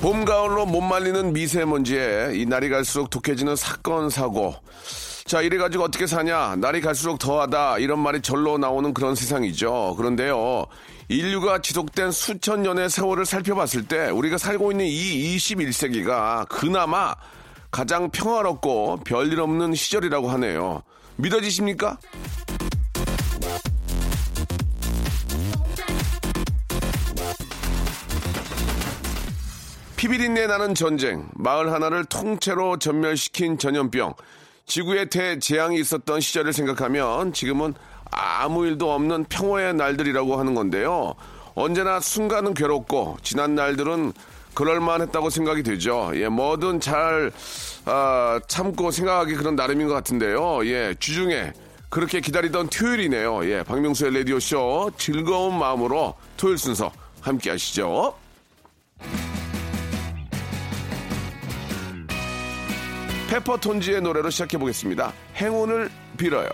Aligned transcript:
봄 0.00 0.24
가을로 0.24 0.64
못 0.64 0.80
말리는 0.80 1.34
미세먼지에 1.34 2.30
이 2.32 2.46
날이 2.46 2.70
갈수록 2.70 3.10
독해지는 3.10 3.54
사건 3.54 4.08
사고. 4.08 4.54
자 5.26 5.42
이래가지고 5.42 5.84
어떻게 5.84 6.06
사냐? 6.06 6.56
날이 6.56 6.80
갈수록 6.80 7.18
더하다. 7.18 7.78
이런 7.78 7.98
말이 7.98 8.22
절로 8.22 8.56
나오는 8.56 8.94
그런 8.94 9.14
세상이죠. 9.14 9.96
그런데요 9.98 10.64
인류가 11.08 11.60
지속된 11.60 12.12
수천 12.12 12.62
년의 12.62 12.88
세월을 12.88 13.26
살펴봤을 13.26 13.86
때 13.86 14.08
우리가 14.08 14.38
살고 14.38 14.72
있는 14.72 14.86
이 14.86 15.36
21세기가 15.36 16.48
그나마 16.48 17.14
가장 17.70 18.10
평화롭고 18.10 19.00
별일 19.04 19.38
없는 19.40 19.74
시절이라고 19.74 20.30
하네요. 20.30 20.82
믿어지십니까? 21.16 21.98
피비린내 30.00 30.46
나는 30.46 30.74
전쟁, 30.74 31.28
마을 31.34 31.74
하나를 31.74 32.06
통째로 32.06 32.78
전멸시킨 32.78 33.58
전염병, 33.58 34.14
지구에 34.64 35.10
대재앙이 35.10 35.78
있었던 35.78 36.22
시절을 36.22 36.54
생각하면 36.54 37.34
지금은 37.34 37.74
아무 38.10 38.64
일도 38.64 38.90
없는 38.94 39.24
평화의 39.24 39.74
날들이라고 39.74 40.38
하는 40.38 40.54
건데요. 40.54 41.16
언제나 41.54 42.00
순간은 42.00 42.54
괴롭고 42.54 43.18
지난 43.22 43.54
날들은 43.54 44.14
그럴만했다고 44.54 45.28
생각이 45.28 45.62
되죠. 45.64 46.12
예, 46.14 46.28
뭐든 46.28 46.80
잘 46.80 47.30
아, 47.84 48.40
참고 48.48 48.90
생각하기 48.90 49.34
그런 49.34 49.54
나름인 49.54 49.86
것 49.86 49.92
같은데요. 49.92 50.64
예, 50.64 50.94
주중에 50.98 51.52
그렇게 51.90 52.22
기다리던 52.22 52.70
토요일이네요. 52.70 53.50
예, 53.50 53.62
박명수의 53.64 54.14
라디오 54.14 54.40
쇼 54.40 54.90
즐거운 54.96 55.58
마음으로 55.58 56.14
토요일 56.38 56.56
순서 56.56 56.90
함께 57.20 57.50
하시죠. 57.50 58.14
페퍼톤지의 63.30 64.00
노래로 64.02 64.28
시작해 64.30 64.58
보겠습니다. 64.58 65.12
행운을 65.36 65.88
빌어요. 66.18 66.48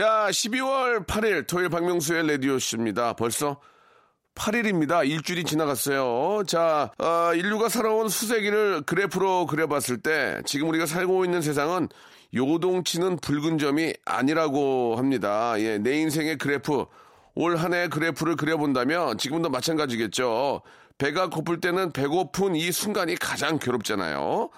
자, 0.00 0.28
12월 0.30 1.06
8일 1.06 1.46
토요일 1.46 1.68
박명수의 1.68 2.26
라디오쇼입니다. 2.26 3.12
벌써 3.12 3.60
8일입니다. 4.34 5.06
일주일이 5.06 5.44
지나갔어요. 5.44 6.44
자, 6.46 6.90
어, 6.96 7.34
인류가 7.34 7.68
살아온 7.68 8.08
수세기를 8.08 8.84
그래프로 8.86 9.44
그려봤을 9.44 9.98
때 9.98 10.40
지금 10.46 10.70
우리가 10.70 10.86
살고 10.86 11.26
있는 11.26 11.42
세상은 11.42 11.90
요동치는 12.34 13.18
붉은 13.18 13.58
점이 13.58 13.92
아니라고 14.06 14.96
합니다. 14.96 15.52
예, 15.58 15.76
내 15.76 15.98
인생의 16.00 16.38
그래프, 16.38 16.86
올 17.34 17.56
한 17.58 17.74
해의 17.74 17.90
그래프를 17.90 18.36
그려본다면 18.36 19.18
지금도 19.18 19.50
마찬가지겠죠. 19.50 20.62
배가 20.96 21.28
고플 21.28 21.60
때는 21.60 21.92
배고픈 21.92 22.56
이 22.56 22.72
순간이 22.72 23.16
가장 23.16 23.58
괴롭잖아요. 23.58 24.48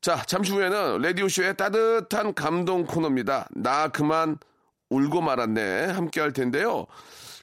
자, 0.00 0.22
잠시 0.26 0.52
후에는 0.52 1.02
라디오쇼의 1.02 1.56
따뜻한 1.56 2.34
감동 2.34 2.86
코너입니다. 2.86 3.48
나 3.56 3.88
그만 3.88 4.38
울고 4.90 5.20
말았네. 5.20 5.86
함께 5.86 6.20
할 6.20 6.32
텐데요. 6.32 6.86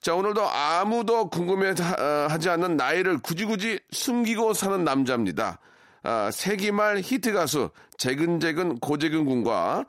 자, 0.01 0.13
오늘도 0.16 0.47
아무도 0.47 1.29
궁금해 1.29 1.73
하- 1.78 2.28
하지 2.29 2.50
않는 2.50 2.78
나이를 2.78 3.19
굳이 3.19 3.45
굳이 3.45 3.79
숨기고 3.91 4.53
사는 4.53 4.83
남자입니다. 4.83 5.59
아, 6.03 6.29
세기말 6.31 7.00
히트 7.03 7.33
가수 7.33 7.69
재근재근 7.97 8.78
고재근 8.79 9.25
군과 9.25 9.85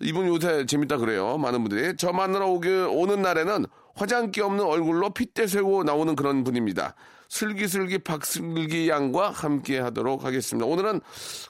이분 0.00 0.26
요새 0.26 0.66
재밌다 0.66 0.96
그래요. 0.96 1.38
많은 1.38 1.62
분들이 1.62 1.96
저 1.96 2.12
만나러 2.12 2.48
오기, 2.48 2.68
오는 2.68 3.22
날에는 3.22 3.66
화장기 3.94 4.40
없는 4.40 4.64
얼굴로 4.64 5.10
핏대 5.10 5.46
세고 5.46 5.84
나오는 5.84 6.16
그런 6.16 6.42
분입니다. 6.42 6.94
슬기슬기 7.30 7.98
박슬기 7.98 8.88
양과 8.88 9.30
함께 9.30 9.78
하도록 9.78 10.24
하겠습니다. 10.24 10.66
오늘은 10.66 11.00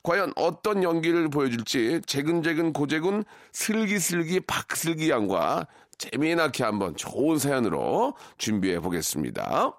과연 0.02 0.32
어떤 0.36 0.84
연기를 0.84 1.28
보여줄지 1.28 2.02
재근재근 2.06 2.72
고재근 2.72 3.24
슬기슬기 3.52 4.40
박슬기 4.40 5.10
양과 5.10 5.66
재미나게 5.98 6.64
한번 6.64 6.94
좋은 6.96 7.38
사연으로 7.38 8.14
준비해 8.38 8.78
보겠습니다. 8.78 9.72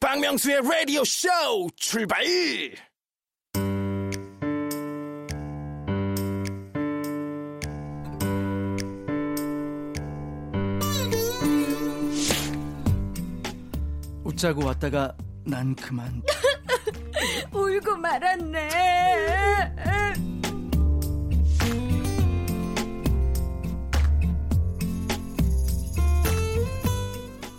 박명수의 0.00 0.60
라디오 0.62 1.02
쇼 1.04 1.28
출발! 1.76 2.24
웃자고 14.24 14.64
왔다가 14.66 15.16
난 15.48 15.74
그만 15.74 16.22
울고 17.52 17.96
말았네. 17.96 18.68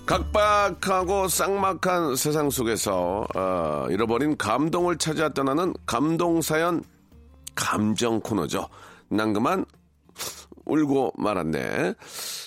각박하고 0.05 1.27
쌍막한 1.27 2.15
세상 2.15 2.49
속에서 2.49 3.27
어, 3.35 3.87
잃어버린 3.89 4.37
감동을 4.37 4.97
찾아 4.97 5.29
떠나는 5.29 5.73
감동 5.85 6.41
사연 6.41 6.83
감정 7.55 8.19
코너죠. 8.19 8.69
난 9.09 9.33
그만 9.33 9.65
울고 10.65 11.13
말았네. 11.17 11.95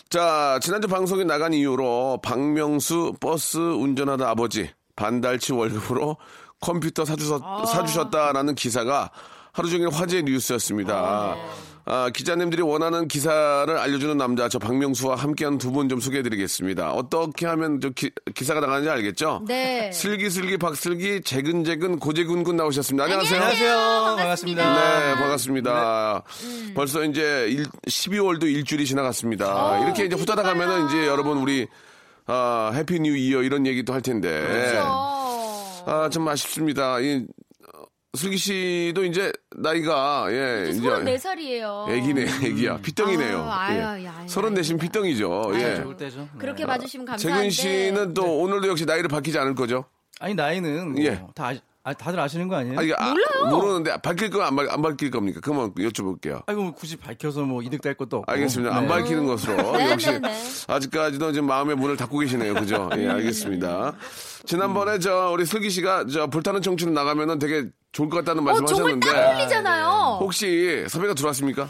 자, 0.09 0.59
지난주 0.63 0.87
방송이 0.87 1.25
나간 1.25 1.53
이후로 1.53 2.21
박명수 2.23 3.15
버스 3.21 3.59
운전하다 3.59 4.29
아버지 4.29 4.71
반달치 4.97 5.53
월급으로 5.53 6.17
컴퓨터 6.61 7.05
사주셨, 7.05 7.43
사주셨다라는 7.67 8.55
기사가 8.55 9.11
하루 9.53 9.69
종일 9.69 9.89
화제 9.91 10.23
뉴스였습니다. 10.23 11.37
아, 11.85 12.11
기자님들이 12.15 12.63
원하는 12.63 13.09
기사를 13.09 13.77
알려주는 13.77 14.17
남자, 14.17 14.49
저 14.49 14.61
박명수와 14.61 15.17
함께한 15.17 15.59
두 15.59 15.73
분 15.73 15.89
좀 15.89 15.99
소개해드리겠습니다. 15.99 16.93
어떻게 16.93 17.45
하면 17.47 17.81
저 17.81 17.91
기, 17.91 18.11
사가 18.45 18.61
나가는지 18.61 18.89
알겠죠? 18.89 19.43
네. 19.49 19.91
슬기슬기 19.93 20.59
박슬기 20.59 21.23
재근재근 21.23 21.99
고재근군 21.99 22.55
나오셨습니다. 22.57 23.03
안녕하세요. 23.05 23.35
안녕하세요 23.43 23.77
반갑습니다 24.17 24.75
네, 25.01 25.15
반갑습니다. 25.17 26.23
벌써 26.77 27.03
이제 27.05 27.49
일, 27.51 27.65
12월도 27.89 28.45
일주일이 28.45 28.87
지나갔습니다. 28.87 29.81
이렇게 29.85 30.05
이제 30.05 30.15
후다닥 30.15 30.47
하면은 30.47 30.87
이제 30.87 31.09
여러분 31.09 31.39
우리 31.39 31.67
아, 32.27 32.71
Happy 32.75 33.01
New 33.01 33.17
Year 33.17 33.43
이런 33.43 33.67
얘기도 33.67 33.93
할 33.93 34.01
텐데. 34.03 34.29
그렇죠. 34.29 34.79
아, 35.87 36.09
좀 36.13 36.27
아쉽습니다. 36.29 37.01
이 37.01 37.27
어, 37.75 37.83
슬기 38.17 38.37
씨도 38.37 39.05
이제 39.05 39.33
나이가 39.57 40.27
예, 40.31 40.69
이제 40.71 40.81
34살이에요. 40.81 41.89
애기네, 41.89 42.27
애기야. 42.45 42.77
핏덩이네요. 42.79 43.49
아유, 43.51 43.79
예. 43.79 43.83
아유, 43.83 44.09
아유, 44.09 44.29
서른넷인 44.29 44.79
핏덩이죠. 44.79 45.53
예. 45.55 45.83
좋을 45.83 45.97
때죠 45.97 46.29
그렇게 46.39 46.63
네. 46.63 46.67
봐주시면 46.69 47.07
감사한데. 47.07 47.41
재근 47.41 47.51
씨는 47.51 48.15
또 48.15 48.39
오늘도 48.41 48.69
역시 48.69 48.85
나이를 48.85 49.09
밝히지 49.09 49.39
않을 49.39 49.55
거죠? 49.55 49.85
아니 50.21 50.35
나이는 50.35 50.93
뭐 50.93 51.03
예. 51.03 51.21
다 51.35 51.53
아, 51.85 51.93
다들 51.93 52.21
아시는 52.21 52.47
거 52.47 52.55
아니에요? 52.57 52.79
아, 52.79 52.83
이게 52.83 52.95
아, 52.97 53.13
모르는데 53.51 53.97
밝힐 54.03 54.31
거안 54.31 54.57
안 54.57 54.83
밝힐 54.83 55.11
겁니까? 55.11 55.41
그만 55.43 55.73
여쭤볼게요. 55.75 56.43
아이고 56.47 56.63
뭐 56.63 56.73
굳이 56.73 56.97
밝혀서 56.97 57.43
뭐 57.43 57.61
이득 57.61 57.83
될 57.83 57.95
것도 57.95 58.19
없고. 58.19 58.31
알겠습니다. 58.31 58.77
안 58.77 58.83
네. 58.83 58.89
밝히는 58.89 59.27
것으로 59.27 59.57
네, 59.77 59.91
역시 59.91 60.11
네, 60.13 60.19
네. 60.21 60.35
아직까지도 60.69 61.33
지금 61.33 61.49
마음의 61.49 61.75
문을 61.77 61.97
닫고 61.97 62.19
계시네요. 62.19 62.55
그죠? 62.55 62.89
예, 62.97 63.09
알겠습니다. 63.09 63.95
지난번에 64.47 65.01
저 65.01 65.31
우리 65.33 65.45
슬기 65.45 65.71
씨가 65.71 66.07
저 66.07 66.29
불타는 66.29 66.63
청춘 66.63 66.95
나가면은 66.95 67.41
되게 67.41 67.69
좋을 67.91 68.09
것 68.09 68.19
같다는 68.19 68.47
어, 68.47 68.55
정말 68.55 68.61
말씀하셨는데 68.63 69.11
딱 69.13 69.29
어울리잖아요. 69.31 70.19
혹시 70.21 70.85
섭외가 70.89 71.15
들어왔습니까? 71.15 71.69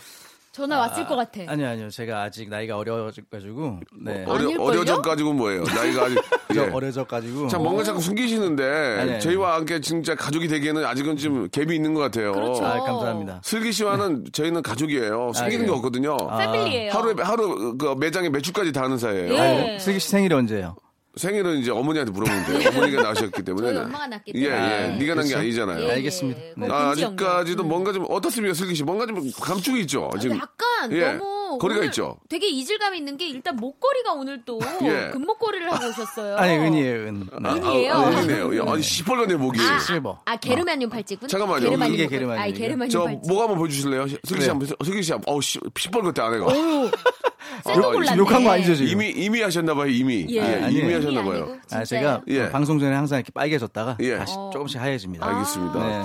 전화 0.52 0.78
왔을 0.80 1.06
것 1.06 1.16
같아. 1.16 1.40
아니요, 1.46 1.66
아니요. 1.68 1.88
제가 1.90 2.22
아직 2.24 2.50
나이가 2.50 2.76
어려가지고. 2.76 3.80
네. 4.04 4.24
어려, 4.26 4.44
아닐걸요? 4.44 4.62
어려져 4.62 5.00
가지고 5.00 5.32
뭐예요? 5.32 5.64
나이가 5.64 6.04
아직 6.04 6.18
저 6.54 6.66
예. 6.66 6.70
어려져가지고. 6.70 7.48
참 7.48 7.62
뭔가 7.62 7.82
자꾸 7.82 8.00
숨기시는데 8.02 8.98
아니. 9.00 9.20
저희와 9.20 9.54
함께 9.54 9.80
진짜 9.80 10.14
가족이 10.14 10.48
되기에는 10.48 10.84
아직은 10.84 11.16
좀 11.16 11.48
갭이 11.48 11.74
있는 11.74 11.94
것 11.94 12.00
같아요. 12.00 12.32
그렇죠. 12.32 12.66
아, 12.66 12.80
감사합니다. 12.80 13.40
슬기 13.42 13.72
씨와는 13.72 14.26
저희는 14.32 14.62
가족이에요. 14.62 15.32
숨기는 15.34 15.60
게 15.60 15.66
그래요? 15.66 15.72
없거든요. 15.76 16.16
패밀리예요. 16.38 16.92
하루에 16.92 17.14
하루 17.18 17.78
그 17.78 17.94
매장에 17.98 18.28
매출까지 18.28 18.72
다 18.72 18.82
하는 18.82 18.98
사이예요. 18.98 19.32
예. 19.32 19.78
슬기 19.80 19.98
씨 20.00 20.10
생일이 20.10 20.34
언제예요? 20.34 20.76
생일은 21.16 21.58
이제 21.58 21.70
어머니한테 21.70 22.10
물어보면 22.12 22.44
돼요. 22.46 22.70
어머니가 22.70 23.02
낳으셨기 23.12 23.42
때문에. 23.42 23.72
저희 23.74 23.84
엄마가 23.84 24.06
낳기 24.06 24.32
예, 24.36 24.48
때문에. 24.48 24.62
예. 24.72 24.96
네가 24.98 25.14
난게 25.14 25.28
그렇죠? 25.28 25.38
아니잖아요. 25.38 25.80
예, 25.82 25.88
예. 25.88 25.92
알겠습니다. 25.92 26.40
네. 26.40 26.52
뭐 26.56 26.72
아, 26.72 26.88
금지 26.90 27.04
아직까지도 27.04 27.62
연결. 27.62 27.66
뭔가 27.68 27.92
좀 27.92 28.06
어떻습니까, 28.08 28.54
슬기 28.54 28.74
씨? 28.74 28.82
뭔가 28.82 29.06
좀 29.06 29.30
감촉이 29.40 29.80
있죠. 29.82 30.10
지금 30.20 30.36
약간 30.38 30.92
예. 30.92 31.12
너무 31.14 31.58
거리가 31.58 31.84
있죠. 31.86 32.16
되게 32.30 32.48
이질감이 32.48 32.96
있는 32.96 33.16
게 33.18 33.28
일단 33.28 33.56
목걸이가 33.56 34.12
오늘 34.14 34.42
또 34.46 34.58
예. 34.82 35.10
금목걸이를 35.12 35.70
하고 35.70 35.86
오셨어요. 35.88 36.36
아니, 36.36 36.56
은이에요, 36.56 36.94
은. 37.08 37.20
네. 37.42 37.48
아, 37.48 37.54
은이에요? 37.56 37.92
아, 37.92 38.08
은이네요. 38.08 38.54
예, 38.56 38.60
아니 38.70 38.82
시뻘건네 38.82 39.34
목이. 39.36 39.60
아, 39.60 39.78
실버. 39.80 40.20
아, 40.24 40.36
게르마늄 40.36 40.88
팔찌군. 40.88 41.28
잠깐만요. 41.28 41.64
게르마늄 41.68 41.94
이게. 41.94 42.06
게르마늄이에요? 42.06 42.54
아, 42.54 42.58
게르마늄 42.58 42.88
저 42.90 43.04
팔찌. 43.04 43.28
목 43.28 43.40
한번 43.40 43.58
보여주실래요? 43.58 44.06
슬기 44.08 44.40
씨 44.40 44.40
네. 44.40 44.48
한번 44.48 44.68
슬기 44.82 45.02
씨 45.02 45.12
한번 45.12 45.34
어우 45.34 45.42
씨 45.42 45.58
시뻘겋대 45.60 46.20
아내가. 46.20 46.46
아, 47.64 47.72
골랐네. 47.72 48.18
욕한 48.18 48.44
거 48.44 48.50
아니죠, 48.50 48.74
지금? 48.74 48.90
이미 48.92 49.10
이미 49.10 49.40
하셨나봐요 49.42 49.88
이미. 49.90 50.26
예. 50.30 50.36
예, 50.36 50.40
아니에요. 50.40 50.68
이미 50.70 50.78
이미 50.80 50.94
하셨나봐요. 50.94 51.56
아. 51.70 51.84
제가 51.84 52.22
예. 52.28 52.50
방송 52.50 52.78
전에 52.78 52.94
항상 52.94 53.18
이렇게 53.18 53.30
빨개졌다가 53.32 53.98
예. 54.00 54.16
다시 54.18 54.34
어. 54.36 54.50
조금씩 54.52 54.80
하얘집니다. 54.80 55.26
알겠습니다. 55.26 55.78
네. 55.88 56.02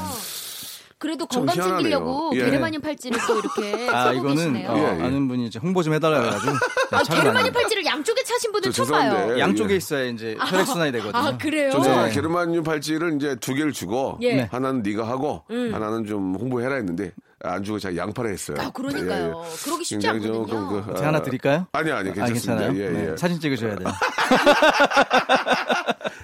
그래도 0.99 1.27
좀 1.27 1.45
건강 1.45 1.55
희한하네요. 1.57 1.77
챙기려고 1.77 2.31
예. 2.33 2.45
게르마늄 2.45 2.81
팔찌를 2.81 3.19
또 3.27 3.37
이렇게 3.39 3.87
아, 3.91 4.05
쓰고 4.07 4.15
이거는 4.17 4.35
계시네요. 4.35 4.69
어, 4.71 4.77
예, 4.77 4.81
예. 4.99 5.03
아는 5.03 5.27
분이 5.27 5.45
이제 5.45 5.59
홍보 5.59 5.83
좀 5.83 5.93
해달라 5.93 6.21
그래가지고 6.21 6.53
아, 6.91 7.03
참 7.03 7.21
게르마늄 7.21 7.53
팔찌를 7.53 7.85
양쪽에 7.85 8.23
차신 8.23 8.51
분은 8.51 8.71
저 8.71 8.83
처음 8.83 8.89
봐요. 8.99 9.11
죄송한데. 9.11 9.39
양쪽에 9.39 9.73
예. 9.73 9.77
있어야 9.77 10.03
이제 10.05 10.35
혈액 10.39 10.65
순환이 10.65 10.91
되거든요. 10.93 11.23
아, 11.23 11.37
그래요? 11.37 11.69
저 11.71 11.83
제가 11.83 12.07
네. 12.07 12.13
게르마늄 12.13 12.63
팔찌를 12.63 13.15
이제 13.17 13.35
두 13.35 13.53
개를 13.53 13.73
주고 13.73 14.17
예. 14.21 14.35
네. 14.37 14.47
하나는 14.51 14.81
네가 14.81 15.07
하고 15.07 15.43
하나는 15.47 16.05
좀 16.05 16.35
홍보해라 16.35 16.75
했는데 16.77 17.11
안 17.43 17.63
주고 17.63 17.77
제가 17.77 17.95
양파를 17.95 18.31
했어요. 18.31 18.57
아, 18.59 18.71
그러니까요. 18.71 19.43
그러기 19.63 19.83
쉽지 19.83 20.07
않거든요. 20.07 20.45
조금 20.47 20.83
그, 20.85 20.93
제가 20.95 21.07
하나 21.07 21.21
드릴까요? 21.21 21.67
아니 21.71 21.91
아니 21.91 22.09
아, 22.09 22.13
괜찮습니다. 22.13 22.71
괜찮아요? 22.71 22.83
예, 22.83 22.89
네, 22.89 23.11
예. 23.11 23.17
사진 23.17 23.39
찍으셔야 23.39 23.75
돼요. 23.75 23.89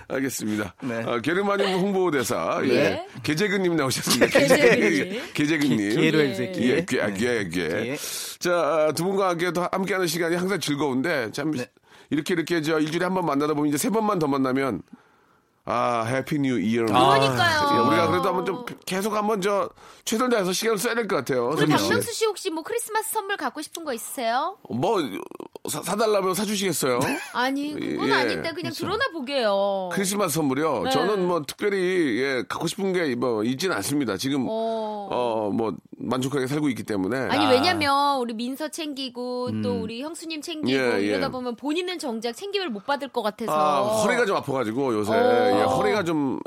알겠습니다. 0.07 0.75
네. 0.83 1.03
어, 1.03 1.19
게르마늄 1.21 1.73
홍보대사 1.79 2.61
예. 2.65 2.67
네. 2.67 3.07
계재근님 3.23 3.75
나오셨습니다. 3.75 4.27
계재근님. 4.27 5.21
계재근님. 5.33 5.77
기회로 5.97 6.19
해주세요, 6.19 6.51
기회. 6.51 6.75
예, 6.77 6.85
기, 6.85 7.01
아, 7.01 7.09
기회, 7.09 7.47
기회. 7.47 7.83
기회. 7.83 7.97
자, 8.39 8.91
두 8.95 9.03
분과 9.05 9.29
함께 9.29 9.51
또 9.51 9.67
함께하는 9.71 10.07
시간이 10.07 10.35
항상 10.35 10.59
즐거운데 10.59 11.31
참 11.31 11.51
네. 11.51 11.65
이렇게 12.09 12.33
이렇게 12.33 12.61
저 12.61 12.79
일주일에 12.79 13.05
한 13.05 13.13
번 13.13 13.25
만나다 13.25 13.53
보면 13.53 13.69
이제 13.69 13.77
세 13.77 13.89
번만 13.89 14.19
더 14.19 14.27
만나면 14.27 14.81
아 15.65 16.03
Happy 16.03 16.39
New 16.39 16.59
Year. 16.59 16.85
그러니까요. 16.85 17.69
예, 17.73 17.79
우리가 17.87 18.07
그래도 18.07 18.27
한번 18.27 18.45
좀 18.45 18.65
계속 18.85 19.13
한번 19.13 19.39
저 19.41 19.69
최선을 20.03 20.29
다해서 20.31 20.51
시간을 20.51 20.77
써야 20.77 20.93
될 20.93 21.07
것 21.07 21.15
같아요. 21.17 21.49
우리. 21.49 21.65
박명수 21.67 22.11
씨 22.11 22.25
혹시 22.25 22.49
뭐 22.49 22.63
크리스마스 22.63 23.11
선물 23.13 23.37
갖고 23.37 23.61
싶은 23.61 23.85
거 23.85 23.93
있으세요? 23.93 24.57
뭐 24.69 24.99
사, 25.69 25.81
사달라면 25.81 26.33
사주시겠어요? 26.33 26.99
아니 27.33 27.73
그건 27.73 28.09
예. 28.09 28.13
아닌데 28.13 28.51
그냥 28.53 28.73
들어나 28.73 29.05
보게요. 29.13 29.89
크리스마스 29.93 30.33
선물이요. 30.35 30.83
네. 30.83 30.89
저는 30.91 31.25
뭐 31.25 31.41
특별히 31.47 32.19
예, 32.21 32.43
갖고 32.49 32.67
싶은 32.67 32.91
게 32.91 33.15
뭐 33.15 33.43
있지는 33.45 33.75
않습니다. 33.77 34.17
지금 34.17 34.45
어. 34.49 35.07
어 35.09 35.31
뭐 35.31 35.75
만족하게 35.97 36.47
살고 36.47 36.67
있기 36.69 36.83
때문에 36.83 37.17
아니 37.29 37.45
왜냐면 37.47 38.17
우리 38.17 38.33
민서 38.33 38.67
챙기고 38.69 39.61
또 39.61 39.79
우리 39.81 40.01
형수님 40.01 40.41
챙기고 40.41 40.77
예, 40.77 40.97
예. 40.99 41.05
이러다 41.05 41.29
보면 41.29 41.55
본인은 41.55 41.97
정작 41.99 42.33
챙김을 42.33 42.69
못 42.69 42.85
받을 42.85 43.07
것 43.07 43.21
같아서 43.21 43.51
아, 43.53 43.81
허리가 44.01 44.25
좀 44.25 44.35
아파 44.35 44.51
가지고 44.51 44.93
요새 44.93 45.13
어. 45.13 45.59
예, 45.59 45.61
허리가 45.63 46.03
좀, 46.03 46.39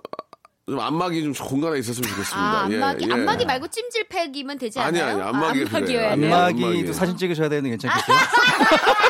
좀 0.67 0.79
안마기 0.81 1.23
좀 1.23 1.33
공간에 1.33 1.79
있었으면 1.79 2.11
좋겠습니다. 2.11 2.39
아, 2.39 2.65
안마기 2.65 3.05
예, 3.05 3.09
예. 3.09 3.13
안마기 3.15 3.47
말고 3.47 3.69
찜질팩이면 3.69 4.59
되지 4.59 4.79
아니, 4.81 5.01
않아요? 5.01 5.15
아니, 5.15 5.23
아, 5.23 5.29
안마기여야 5.29 5.65
필요해요. 5.69 5.87
돼요? 5.99 6.11
안마기도 6.35 6.67
안마기. 6.67 6.93
사진 6.93 7.17
찍으셔야 7.17 7.49
되는데 7.49 7.71
괜찮겠어요? 7.71 8.17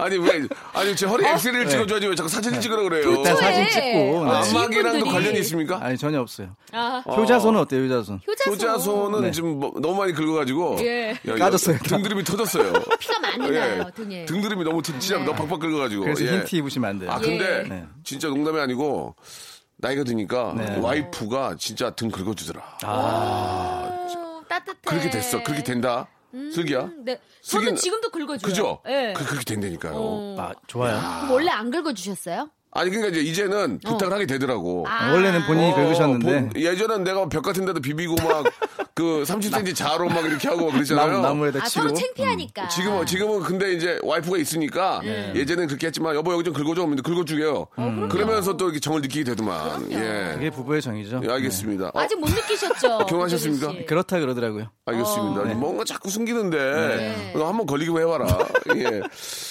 아니 0.00 0.16
왜 0.16 0.46
아니 0.74 0.94
제 0.96 1.06
허리 1.06 1.24
엑스레이를 1.26 1.64
네. 1.66 1.70
찍어줘야지 1.70 2.06
왜 2.06 2.14
자꾸 2.14 2.28
사진을 2.28 2.60
찍으라 2.60 2.82
그래요? 2.82 3.10
일단 3.10 3.36
좋아해. 3.36 3.64
사진 3.64 3.68
찍고. 3.70 4.24
아, 4.30 4.40
네. 4.42 4.48
안마기랑도 4.48 4.68
지인분들이. 4.90 5.10
관련이 5.10 5.38
있습니까? 5.40 5.78
아니 5.82 5.98
전혀 5.98 6.20
없어요. 6.20 6.54
아, 6.72 7.02
효자손은 7.06 7.60
어때요, 7.60 7.84
효자손? 7.84 8.20
효자손 8.26 8.52
효자손은 8.54 9.20
네. 9.22 9.30
지금 9.32 9.58
뭐 9.58 9.72
너무 9.80 9.96
많이 9.96 10.12
긁어가지고 10.12 10.78
예. 10.80 11.10
야, 11.26 11.32
야, 11.32 11.34
까졌어요. 11.36 11.78
등드름이 11.78 12.24
터졌어요. 12.24 12.72
피가 12.98 13.18
많이 13.20 13.48
예. 13.54 13.58
나요 13.58 13.90
등에. 13.94 14.24
등드름이 14.26 14.64
너무 14.64 14.82
트- 14.82 14.98
진짜 14.98 15.18
네. 15.18 15.24
너무 15.24 15.36
팍팍 15.46 15.60
긁어가지고. 15.60 16.04
그래서 16.04 16.24
예. 16.24 16.32
니트 16.38 16.56
입으시면 16.56 16.90
안 16.90 16.98
돼요. 16.98 17.10
아 17.10 17.18
근데 17.18 17.64
예. 17.64 17.68
네. 17.68 17.84
진짜 18.04 18.28
농담이 18.28 18.58
아니고 18.60 19.14
나이가 19.78 20.04
드니까 20.04 20.54
네. 20.56 20.76
와이프가 20.80 21.56
진짜 21.58 21.90
등 21.90 22.10
긁어주더라. 22.10 22.60
오, 22.84 24.42
따뜻해. 24.48 24.78
그렇게 24.84 25.10
됐어. 25.10 25.42
그렇게 25.42 25.62
된다. 25.62 26.06
슬기야. 26.32 26.82
음, 26.84 27.04
네. 27.04 27.20
저는 27.42 27.74
슬기는- 27.74 27.76
지금도 27.78 28.10
긁어줘요. 28.10 28.38
그죠? 28.48 28.82
예. 28.88 29.14
그, 29.16 29.24
그렇게 29.24 29.44
된다니까요. 29.44 29.92
어. 29.96 30.36
아, 30.38 30.52
좋아요. 30.66 30.98
그럼 30.98 31.30
원래 31.30 31.50
안 31.50 31.70
긁어주셨어요? 31.70 32.50
아니 32.70 32.90
그러니까 32.90 33.08
이제 33.16 33.20
이제는 33.28 33.80
부탁을 33.84 34.12
하게 34.12 34.26
되더라고. 34.26 34.84
아. 34.86 35.12
원래는 35.12 35.46
본인이 35.46 35.72
어, 35.72 35.74
긁으셨는데 35.74 36.26
본- 36.50 36.52
예전엔 36.62 37.02
내가 37.04 37.28
벽 37.28 37.42
같은 37.42 37.64
데도 37.64 37.80
비비고 37.80 38.16
막 38.16 38.44
그 38.94 39.22
30cm 39.26 39.74
자로 39.76 40.08
막 40.08 40.24
이렇게 40.24 40.48
하고 40.48 40.66
막 40.66 40.72
그랬잖아요. 40.72 41.06
나무, 41.06 41.22
나무 41.22 41.46
에다 41.46 41.60
아, 41.62 41.66
치고. 41.66 41.82
서로 41.88 41.94
창피하니까. 41.94 42.68
지금은 42.68 43.06
지금은 43.06 43.40
근데 43.42 43.72
이제 43.72 43.98
와이프가 44.02 44.38
있으니까 44.38 45.00
예전엔 45.04 45.68
그렇게 45.68 45.86
했지만 45.86 46.14
여보 46.16 46.32
여기 46.32 46.42
좀 46.44 46.52
긁어줘 46.52 46.82
하면 46.82 47.00
긁어주게요. 47.02 47.66
그러면서 48.10 48.56
또 48.56 48.66
이렇게 48.66 48.80
정을 48.80 49.00
느끼게 49.02 49.24
되더만. 49.24 49.90
예. 49.92 50.32
그게 50.34 50.50
부부의 50.50 50.82
정이죠. 50.82 51.20
예, 51.24 51.30
알겠습니다. 51.30 51.92
어, 51.94 52.00
아직 52.00 52.18
못 52.18 52.28
느끼셨죠? 52.28 52.98
결혼하셨습니까? 53.06 53.66
고재근 53.66 53.82
씨? 53.82 53.86
그렇다 53.86 54.18
그러더라고요. 54.18 54.70
알겠습니다. 54.84 55.44
네. 55.44 55.54
뭔가 55.54 55.84
자꾸 55.84 56.10
숨기는데 56.10 56.56
네. 56.58 57.32
너 57.36 57.46
한번 57.46 57.66
걸리기만 57.66 58.02
해봐라. 58.02 58.26
예. 58.76 59.00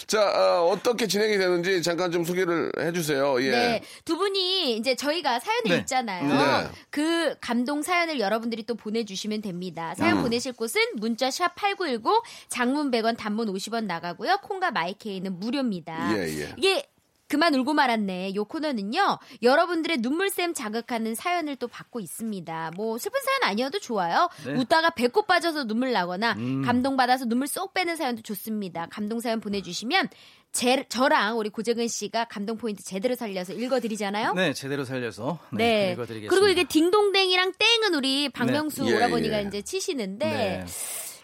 자 0.08 0.22
어, 0.62 0.77
떻게 0.84 1.08
진행이 1.08 1.38
되는지 1.38 1.82
잠깐 1.82 2.12
좀 2.12 2.24
소개를 2.25 2.72
해주세요. 3.08 3.42
예. 3.44 3.52
네, 3.52 3.84
두 4.06 4.18
분이 4.18 4.76
이제 4.78 4.96
저희가 4.96 5.40
사연을 5.40 5.64
네. 5.70 5.78
읽잖아요. 5.78 6.28
네. 6.64 6.70
그 6.90 7.36
감동 7.40 7.82
사연을 7.82 8.20
여러분들이 8.20 8.64
또 8.64 8.76
보내주시면 8.76 9.42
됩니다. 9.42 9.96
사연 9.96 10.22
보내실 10.22 10.54
곳은 10.54 10.82
문자 10.96 11.32
샵 11.32 11.56
#8910 11.56 12.22
장문 12.50 12.92
100원, 12.92 13.18
단문 13.18 13.48
50원 13.54 13.86
나가고요. 13.86 14.40
콩과 14.44 14.72
마이케이는 14.72 15.40
무료입니다. 15.40 16.18
예, 16.18 16.42
예. 16.42 16.54
이게 16.58 16.88
그만 17.30 17.54
울고 17.56 17.74
말았네. 17.74 18.36
요 18.36 18.46
코너는요. 18.46 19.20
여러분들의 19.44 19.98
눈물샘 19.98 20.54
자극하는 20.54 21.14
사연을 21.14 21.58
또 21.58 21.68
받고 21.68 22.00
있습니다. 22.00 22.72
뭐 22.78 22.98
슬픈 22.98 23.20
사연 23.22 23.52
아니어도 23.52 23.80
좋아요. 23.80 24.30
네. 24.46 24.54
웃다가 24.54 24.92
배꼽 24.92 25.28
빠져서 25.28 25.66
눈물 25.66 25.92
나거나 25.92 26.36
감동받아서 26.64 27.26
눈물 27.26 27.48
쏙 27.48 27.74
빼는 27.74 27.98
사연도 27.98 28.22
좋습니다. 28.22 28.88
감동 28.90 29.20
사연 29.20 29.42
보내주시면 29.42 30.08
제, 30.54 30.84
저랑 30.89 31.38
우리 31.38 31.50
고재근 31.50 31.88
씨가 31.88 32.25
감동 32.25 32.58
포인트 32.58 32.84
제대로 32.84 33.13
살려서 33.16 33.54
읽어드리잖아요. 33.54 34.34
네, 34.34 34.54
제대로 34.54 34.86
살려서 34.86 35.38
네, 35.51 35.58
네. 35.88 35.92
읽어드리겠습니다. 35.94 36.30
그리고 36.34 36.48
이게 36.48 36.63
딩동댕이랑 36.68 37.51
땡은 37.60 37.94
우리 37.94 38.30
박명수 38.30 38.84
네. 38.84 38.92
예, 38.92 38.96
오라버니가 38.96 39.38
예. 39.44 39.48
이제 39.48 39.62
치시는데 39.62 40.25
네. 40.25 40.66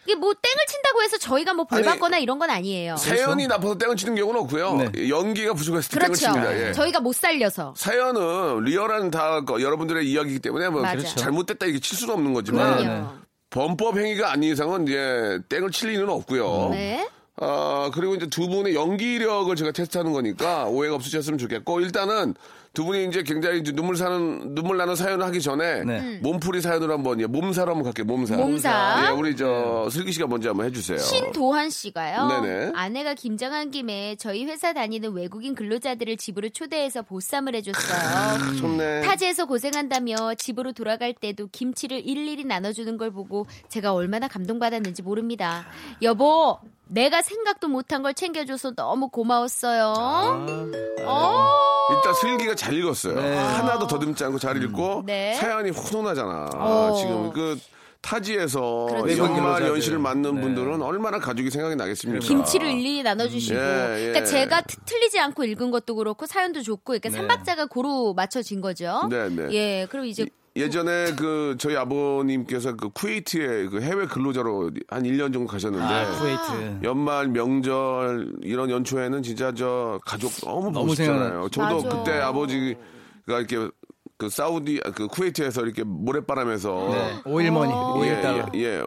이게 0.03 0.13
뭐 0.15 0.33
땡을 0.33 0.65
친다고 0.67 1.01
해서 1.01 1.17
저희가 1.17 1.53
뭐 1.53 1.65
벌 1.65 1.81
받거나 1.81 2.19
이런 2.19 2.37
건 2.37 2.49
아니에요. 2.51 2.95
사연이 2.97 3.47
나빠서 3.47 3.75
땡을 3.77 3.95
치는 3.95 4.15
경우는 4.15 4.41
없고요. 4.41 4.75
네. 4.93 5.09
연기가 5.09 5.53
부족해서 5.53 5.89
땡을 5.89 6.07
그렇죠. 6.09 6.25
칩니다. 6.27 6.67
예. 6.67 6.73
저희가 6.73 6.99
못 6.99 7.15
살려서. 7.15 7.73
사연은 7.75 8.65
리얼한 8.65 9.09
다 9.09 9.41
거- 9.41 9.61
여러분들의 9.61 10.05
이야기이기 10.07 10.39
때문에 10.41 10.69
뭐 10.69 10.81
맞아요. 10.81 11.01
잘못됐다 11.03 11.65
이게 11.65 11.79
칠 11.79 11.97
수는 11.97 12.13
없는 12.13 12.33
거지만 12.33 12.77
네, 12.77 12.83
그럼요. 12.83 13.09
범법 13.49 13.97
행위가 13.97 14.31
아닌 14.31 14.51
이상은 14.51 14.83
이제 14.87 15.39
땡을 15.49 15.71
칠 15.71 15.89
리는 15.91 16.07
없고요. 16.09 16.69
네. 16.71 17.07
아, 17.37 17.89
그리고 17.93 18.15
이제 18.15 18.27
두 18.27 18.47
분의 18.47 18.75
연기력을 18.75 19.55
제가 19.55 19.71
테스트하는 19.71 20.13
거니까 20.13 20.65
오해가 20.65 20.95
없으셨으면 20.95 21.37
좋겠고, 21.39 21.81
일단은 21.81 22.35
두 22.73 22.85
분이 22.85 23.05
이제 23.05 23.21
굉장히 23.21 23.59
이제 23.59 23.71
눈물 23.71 23.95
사는 23.97 24.55
눈물 24.55 24.77
나는 24.77 24.95
사연을 24.95 25.23
하기 25.27 25.41
전에 25.41 25.83
네. 25.83 26.19
몸풀이 26.23 26.59
사연으로 26.59 26.93
한번 26.93 27.21
예, 27.21 27.27
몸사로 27.27 27.69
한번 27.69 27.83
갈게요. 27.83 28.05
몸사. 28.05 28.35
몸사. 28.35 29.05
예, 29.05 29.11
우리 29.11 29.35
저 29.35 29.87
슬기 29.91 30.11
씨가 30.11 30.25
먼저 30.25 30.49
한번 30.49 30.65
해주세요. 30.65 30.97
신도한 30.97 31.69
씨가요. 31.69 32.27
네네. 32.27 32.71
아내가 32.73 33.13
김장한 33.13 33.69
김에 33.69 34.15
저희 34.17 34.45
회사 34.45 34.73
다니는 34.73 35.11
외국인 35.13 35.53
근로자들을 35.53 36.17
집으로 36.17 36.49
초대해서 36.49 37.03
보쌈을 37.03 37.53
해줬어요. 37.55 38.55
좋네. 38.59 39.01
타지에서 39.01 39.45
고생한다며 39.45 40.33
집으로 40.35 40.71
돌아갈 40.71 41.13
때도 41.13 41.49
김치를 41.51 42.01
일일이 42.03 42.43
나눠주는 42.43 42.97
걸 42.97 43.11
보고 43.11 43.45
제가 43.69 43.93
얼마나 43.93 44.27
감동받았는지 44.27 45.03
모릅니다. 45.03 45.67
여보, 46.01 46.57
내가 46.87 47.21
생각도 47.21 47.67
못한 47.69 48.01
걸 48.03 48.13
챙겨줘서 48.13 48.71
너무 48.75 49.09
고마웠어요. 49.09 49.93
어. 51.05 51.47
일단 51.95 52.13
슬기가 52.13 52.55
잘 52.55 52.73
읽었어요. 52.73 53.15
네. 53.19 53.35
하나도 53.35 53.87
더듬지 53.87 54.23
않고 54.23 54.39
잘 54.39 54.61
읽고 54.63 55.03
네. 55.05 55.33
사연이 55.35 55.69
훈훈하잖아. 55.71 56.49
어. 56.53 56.95
지금 56.99 57.31
그 57.31 57.57
타지에서 58.01 58.87
그렇죠. 58.89 59.17
연말 59.17 59.35
근로자들. 59.35 59.67
연시를 59.69 59.97
맞는 59.99 60.35
네. 60.35 60.41
분들은 60.41 60.81
얼마나 60.81 61.19
가족이 61.19 61.49
생각이 61.49 61.75
나겠습니까? 61.77 62.19
김치를 62.25 62.69
일일이 62.71 63.01
나눠주시고. 63.01 63.57
예, 63.57 63.61
예. 63.61 64.05
그러니까 64.11 64.25
제가 64.25 64.61
트- 64.61 64.75
틀리지 64.85 65.19
않고 65.19 65.45
읽은 65.45 65.71
것도 65.71 65.95
그렇고 65.95 66.25
사연도 66.25 66.61
좋고, 66.61 66.83
그러니까 66.83 67.09
네. 67.09 67.15
삼박자가 67.15 67.67
고루 67.67 68.13
맞춰진 68.15 68.59
거죠. 68.59 69.07
네, 69.09 69.29
네. 69.29 69.47
예, 69.53 69.87
그럼 69.89 70.05
이제 70.05 70.25
예전에 70.55 71.13
그 71.15 71.55
저희 71.57 71.75
아버님께서 71.75 72.75
그 72.75 72.89
쿠웨이트에 72.89 73.67
그 73.69 73.81
해외 73.81 74.05
근로자로 74.05 74.69
한 74.87 75.03
1년 75.03 75.33
정도 75.33 75.47
가셨는데 75.47 75.85
아, 75.85 76.11
쿠웨이트. 76.19 76.79
연말 76.83 77.27
명절 77.27 78.33
이런 78.43 78.69
연초에는 78.69 79.23
진짜 79.23 79.51
저 79.53 79.99
가족 80.05 80.31
너무 80.43 80.93
싶잖아요. 80.93 81.49
저도 81.49 81.83
맞아. 81.83 81.97
그때 81.97 82.19
아버지가 82.19 82.77
이렇게 83.39 83.67
그 84.17 84.29
사우디 84.29 84.79
그 84.95 85.07
쿠웨이트에서 85.07 85.63
이렇게 85.63 85.83
모래바람에서 85.83 86.87
네. 86.91 87.21
오일머니, 87.25 87.73
어. 87.73 87.95
오일 87.97 88.11
예. 88.11 88.43
예, 88.53 88.59
예. 88.59 88.83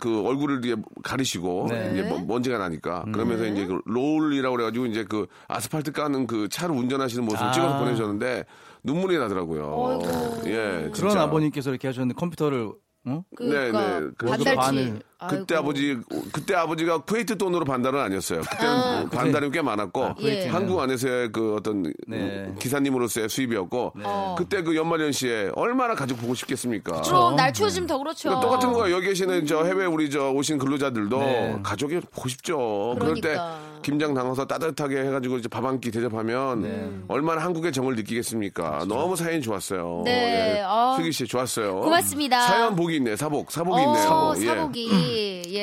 그 0.00 0.26
얼굴을 0.26 0.64
이제 0.64 0.76
가리시고 1.04 1.68
네. 1.70 1.92
이제 1.92 2.02
뭐 2.02 2.18
먼지가 2.18 2.58
나니까 2.58 3.04
그러면서 3.12 3.46
이제 3.46 3.64
그 3.64 3.80
롤이라고 3.86 4.56
그래가지고 4.56 4.86
이제 4.86 5.04
그 5.04 5.26
아스팔트 5.46 5.92
까는 5.92 6.26
그 6.26 6.48
차를 6.48 6.74
운전하시는 6.74 7.24
모습 7.24 7.42
을 7.42 7.46
아. 7.46 7.52
찍어서 7.52 7.78
보내셨는데 7.78 8.44
눈물이 8.86 9.18
나더라고요. 9.18 10.00
예, 10.46 10.90
그런 10.92 10.92
진짜. 10.92 11.22
아버님께서 11.22 11.70
이렇게 11.70 11.88
하셨는데 11.88 12.14
컴퓨터를 12.18 12.72
어? 13.08 13.22
그러니까 13.36 13.70
네, 13.70 14.00
네. 14.00 14.06
그 14.16 14.26
반달치. 14.26 14.54
반을 14.56 15.00
그때 15.18 15.54
아이고. 15.54 15.64
아버지 15.68 15.98
그때 16.32 16.54
아버지가 16.54 16.98
쿠웨이트 16.98 17.38
돈으로 17.38 17.64
반달은 17.64 17.98
아니었어요. 17.98 18.42
그때는 18.42 18.70
아. 18.72 19.00
뭐 19.00 19.08
반달이 19.08 19.50
꽤 19.50 19.62
많았고 19.62 20.04
아, 20.04 20.14
쿠웨이트는. 20.14 20.54
한국 20.54 20.78
안에서의 20.80 21.32
그 21.32 21.54
어떤 21.56 21.90
네. 22.06 22.52
기사님으로서의 22.60 23.28
수입이었고 23.30 23.92
어. 24.04 24.34
그때 24.38 24.62
그 24.62 24.76
연말연시에 24.76 25.52
얼마나 25.54 25.94
가족 25.94 26.18
보고 26.18 26.34
싶겠습니까? 26.34 27.00
그럼 27.00 27.34
날 27.36 27.52
추워지면 27.52 27.86
더 27.86 27.96
그렇죠. 27.98 28.28
그러니까 28.28 28.46
똑같은 28.46 28.72
거예요. 28.74 28.96
여기 28.96 29.06
계시는 29.08 29.46
저 29.46 29.64
해외 29.64 29.86
우리 29.86 30.10
저 30.10 30.30
오신 30.32 30.58
근로자들도 30.58 31.18
네. 31.18 31.58
가족이 31.62 32.00
보고 32.10 32.28
싶죠. 32.28 32.96
그럴 33.00 33.14
때 33.14 33.20
그러니까. 33.20 33.58
김장 33.82 34.14
담아서 34.14 34.46
따뜻하게 34.46 34.98
해가지고 35.04 35.38
이제 35.38 35.48
밥 35.48 35.64
한 35.64 35.80
끼 35.80 35.90
대접하면 35.90 36.62
네. 36.62 36.90
얼마나 37.08 37.42
한국의 37.42 37.72
정을 37.72 37.94
느끼겠습니까? 37.96 38.84
너무 38.88 39.16
사연이 39.16 39.40
좋았어요. 39.40 40.02
네, 40.04 40.58
예. 40.58 40.62
아. 40.64 40.94
슬기 40.96 41.10
씨 41.12 41.26
좋았어요. 41.26 41.80
고맙습니다. 41.80 42.42
사연 42.42 42.74
복이 42.76 42.96
있네. 42.96 43.16
사복. 43.16 43.50
사복이 43.50 43.80
있네. 43.82 43.92
어, 43.92 44.34
사복. 44.34 44.42
예. 44.42 44.46
사복이. 44.46 44.90
예. 44.92 45.05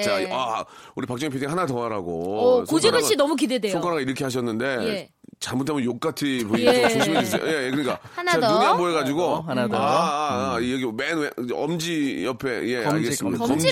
자, 0.03 0.17
아, 0.31 0.65
우리 0.95 1.05
박정희 1.07 1.31
PD 1.33 1.45
하나 1.45 1.65
더 1.65 1.83
하라고. 1.83 2.39
어, 2.39 2.63
고재근 2.63 2.99
손가락을- 2.99 3.03
씨 3.03 3.15
너무 3.15 3.35
기대돼요. 3.35 3.71
손가락 3.73 4.01
이렇게 4.01 4.23
하셨는데 4.23 4.65
예. 4.87 5.09
잘못하면 5.39 5.83
욕 5.83 5.99
같이 5.99 6.45
보이니까 6.47 6.73
예. 6.73 6.89
조심해 6.89 7.23
주세요. 7.23 7.41
예, 7.45 7.69
그러니까 7.69 7.99
하나 8.15 8.39
더. 8.39 8.53
눈이 8.53 8.65
안 8.65 8.77
보여가지고 8.77 9.21
어, 9.23 9.39
하나 9.41 9.67
더. 9.67 9.75
아, 9.77 9.81
아, 9.81 10.51
아, 10.51 10.55
여기 10.55 10.85
맨 10.93 11.17
왼, 11.19 11.29
엄지 11.53 12.23
옆에 12.25 12.49
예, 12.69 12.83
검지, 12.83 12.95
알겠습니다. 12.95 13.45
검지. 13.45 13.71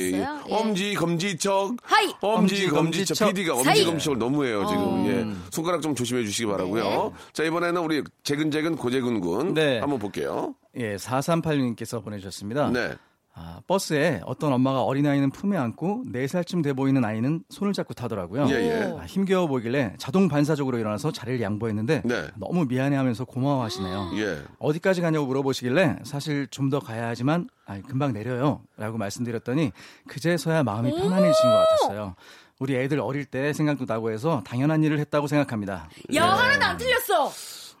들으셨어요? 0.00 0.40
예. 0.48 0.54
엄지, 0.54 0.94
검지척. 0.94 1.76
하이! 1.82 2.06
엄지, 2.20 2.64
엄지, 2.64 2.68
검지척. 2.68 2.74
검지척. 3.18 3.28
PD가 3.28 3.52
엄지, 3.54 3.64
사이. 3.64 3.84
검지척을 3.84 4.18
너무해요 4.18 4.66
지금. 4.66 4.82
어. 4.82 5.06
예, 5.08 5.26
손가락 5.50 5.82
좀 5.82 5.94
조심해 5.94 6.24
주시기 6.24 6.46
바라고요. 6.46 6.82
네. 6.84 7.10
자 7.34 7.42
이번에는 7.44 7.80
우리 7.82 8.02
재근재근 8.24 8.76
고재근 8.76 9.20
군 9.20 9.52
네. 9.54 9.80
한번 9.80 9.98
볼게요. 9.98 10.54
예, 10.76 10.96
4386님께서 10.96 12.02
보내주셨습니다. 12.02 12.70
네. 12.70 12.94
아, 13.34 13.60
버스에 13.66 14.20
어떤 14.26 14.52
엄마가 14.52 14.82
어린아이는 14.82 15.30
품에 15.30 15.56
안고 15.56 16.04
4살쯤 16.12 16.62
돼 16.62 16.74
보이는 16.74 17.02
아이는 17.02 17.42
손을 17.48 17.72
잡고 17.72 17.94
타더라고요. 17.94 18.46
예, 18.50 18.54
예. 18.54 18.96
아, 19.00 19.04
힘겨워 19.06 19.46
보이길래 19.46 19.94
자동 19.96 20.28
반사적으로 20.28 20.78
일어나서 20.78 21.12
자리를 21.12 21.40
양보했는데 21.40 22.02
네. 22.04 22.26
너무 22.36 22.66
미안해하면서 22.66 23.24
고마워하시네요. 23.24 24.10
예. 24.16 24.42
어디까지 24.58 25.00
가냐고 25.00 25.26
물어보시길래 25.26 26.00
사실 26.04 26.46
좀 26.48 26.72
더 26.72 26.78
가야 26.80 27.08
하지만 27.08 27.48
아, 27.66 27.78
금방 27.86 28.12
내려요 28.14 28.62
라고 28.78 28.96
말씀드렸더니 28.96 29.72
그제서야 30.08 30.62
마음이 30.62 30.90
편안해지신 30.90 31.50
것 31.50 31.56
같았어요. 31.56 32.14
우리 32.58 32.76
애들 32.76 33.00
어릴 33.00 33.24
때 33.26 33.52
생각도 33.52 33.84
나고 33.86 34.10
해서 34.10 34.42
당연한 34.46 34.82
일을 34.84 34.98
했다고 35.00 35.26
생각합니다. 35.26 35.88
야, 36.14 36.24
하나도 36.26 36.64
안 36.64 36.76
틀렸어. 36.78 37.30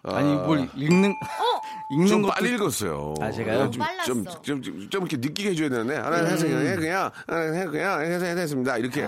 아니 0.04 0.34
뭘 0.34 0.68
읽는 0.76 1.14
읽는 1.92 2.06
좀 2.06 2.22
것도 2.22 2.32
빨리 2.34 2.54
읽었어요. 2.54 3.14
아, 3.20 3.30
제가요? 3.30 3.70
좀, 3.70 3.80
빨랐어. 3.82 4.04
좀, 4.04 4.24
좀, 4.42 4.62
좀, 4.62 4.90
좀 4.90 5.02
이렇게 5.02 5.16
느끼게 5.18 5.50
해줘야 5.50 5.68
되는데, 5.68 5.96
하나 5.96 6.16
해서 6.24 6.46
그냥, 6.46 6.66
해, 6.66 6.76
그냥, 6.76 7.10
하나 7.26 7.40
해, 7.52 7.66
그냥, 7.66 8.00
해서 8.04 8.24
했습니다. 8.24 8.78
이렇게. 8.78 9.06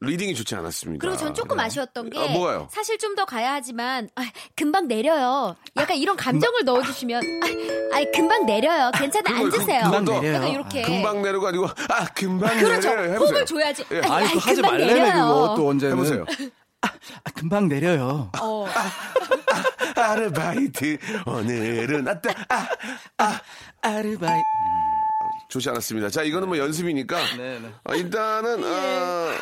reading이 0.00 0.34
좋지 0.34 0.54
않았습니다. 0.56 1.00
그리고 1.00 1.16
전 1.16 1.32
조금 1.32 1.58
아쉬웠던 1.60 2.10
게 2.10 2.18
아, 2.18 2.26
뭐가요? 2.32 2.66
사실 2.72 2.98
좀 2.98 3.12
더 3.14 3.24
가야 3.26 3.52
하지만 3.52 4.08
아, 4.16 4.22
금방 4.56 4.88
내려요. 4.88 5.54
약간 5.76 5.96
이런 5.98 6.16
감정을 6.16 6.64
넣어주시면 6.64 7.22
아, 7.92 7.96
아, 7.98 8.04
금방 8.12 8.46
내려요. 8.46 8.90
괜찮아 8.94 9.30
그- 9.30 9.36
앉으세요. 9.36 9.82
금방 9.84 10.04
내려요. 10.06 10.34
약간 10.34 10.48
이렇게 10.48 10.82
금방 10.82 11.22
내려고 11.22 11.46
아니고, 11.46 11.66
아, 11.66 12.06
금방 12.14 12.58
그렇죠. 12.58 12.88
내려요. 12.88 13.12
해보세요. 13.12 13.18
호흡을 13.20 13.46
줘야지. 13.46 13.84
예. 13.92 14.00
아, 14.06 14.14
아니 14.16 14.28
또 14.28 14.34
아이, 14.34 14.38
하지 14.38 14.62
금방. 14.62 14.78
그거 14.78 15.54
또 15.56 15.68
언제는 15.68 15.94
해보세요. 15.94 16.24
아, 16.82 17.30
금방 17.34 17.68
내려요. 17.68 18.30
어. 18.40 18.66
아 19.96 20.14
르바이트, 20.16 20.98
오늘은 21.26 22.06
왔다. 22.06 22.30
아, 22.48 22.68
아. 23.18 23.40
아르바이 23.82 24.40
좋지 25.52 25.68
않았습니다. 25.68 26.08
자, 26.08 26.22
이거는 26.22 26.48
뭐 26.48 26.56
연습이니까. 26.56 27.18
네, 27.36 27.58
네. 27.60 27.70
아, 27.84 27.94
일단은, 27.94 28.64
아, 28.64 29.34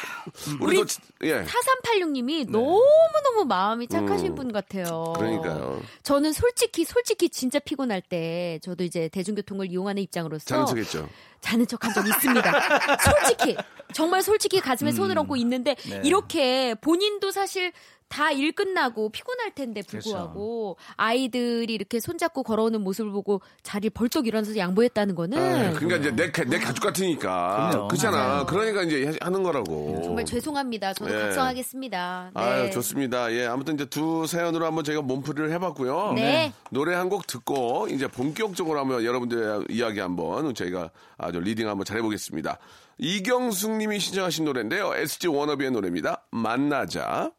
우리 0.60 0.76
또, 0.76 0.84
예. 1.22 1.44
4386님이 1.44 2.50
너무너무 2.50 3.44
마음이 3.46 3.86
착하신 3.86 4.28
음. 4.28 4.34
분 4.34 4.52
같아요. 4.52 5.12
그러니까요. 5.16 5.80
저는 6.02 6.32
솔직히 6.32 6.84
솔직히 6.84 7.28
진짜 7.28 7.60
피곤할 7.60 8.02
때 8.02 8.58
저도 8.62 8.82
이제 8.82 9.08
대중교통을 9.08 9.70
이용하는 9.70 10.02
입장으로서 10.02 10.44
자는 10.46 10.66
척 10.66 10.78
했죠. 10.78 11.08
자는 11.40 11.66
척 11.68 11.84
한 11.84 11.94
적 11.94 12.06
있습니다. 12.06 12.52
솔직히 13.04 13.56
정말 13.94 14.22
솔직히 14.22 14.60
가슴에 14.60 14.90
손을 14.90 15.16
얹고 15.16 15.36
있는데 15.36 15.76
네. 15.88 16.00
이렇게 16.04 16.74
본인도 16.74 17.30
사실 17.30 17.72
다 18.10 18.32
일 18.32 18.52
끝나고 18.52 19.08
피곤할 19.10 19.54
텐데 19.54 19.82
불구하고 19.82 20.76
아이들이 20.96 21.72
이렇게 21.72 22.00
손잡고 22.00 22.42
걸어오는 22.42 22.80
모습을 22.82 23.12
보고 23.12 23.40
자리를 23.62 23.90
벌떡 23.90 24.26
일어나서 24.26 24.56
양보했다는 24.56 25.14
거는 25.14 25.38
아, 25.38 25.72
그러니까 25.78 25.96
이제 25.96 26.10
내, 26.14 26.30
가- 26.30 26.44
내 26.44 26.58
가족 26.58 26.82
같으니까. 26.82 27.70
그럼요. 27.70 27.88
그렇잖아. 27.88 28.16
맞아요. 28.16 28.46
그러니까 28.46 28.82
이제 28.82 29.16
하는 29.20 29.42
거라고. 29.42 30.00
정말 30.02 30.24
죄송합니다. 30.24 30.92
저도 30.94 31.14
예. 31.14 31.20
각성하겠습니다. 31.22 32.30
네. 32.34 32.40
아유, 32.40 32.70
좋습니다. 32.72 33.32
예, 33.32 33.46
아무튼 33.46 33.74
이제 33.74 33.84
두 33.86 34.26
사연으로 34.26 34.66
한번 34.66 34.82
저희가 34.84 35.02
몸풀이를 35.02 35.50
해봤고요. 35.52 36.12
네. 36.14 36.52
노래 36.70 36.94
한 36.94 37.08
곡 37.10 37.26
듣고 37.26 37.88
이제 37.90 38.06
본격적으로 38.06 38.78
한번 38.78 39.04
여러분들의 39.04 39.64
이야기 39.70 39.98
한번 40.00 40.54
저희가 40.54 40.90
아주 41.18 41.40
reading 41.40 41.68
한번 41.68 41.84
잘해보겠습니다. 41.84 42.58
이경숙 42.98 43.72
님이 43.78 43.98
신청하신 43.98 44.44
노래인데요. 44.44 44.94
SG 44.94 45.26
워너비의 45.28 45.70
노래입니다. 45.72 46.26
만나자. 46.30 47.32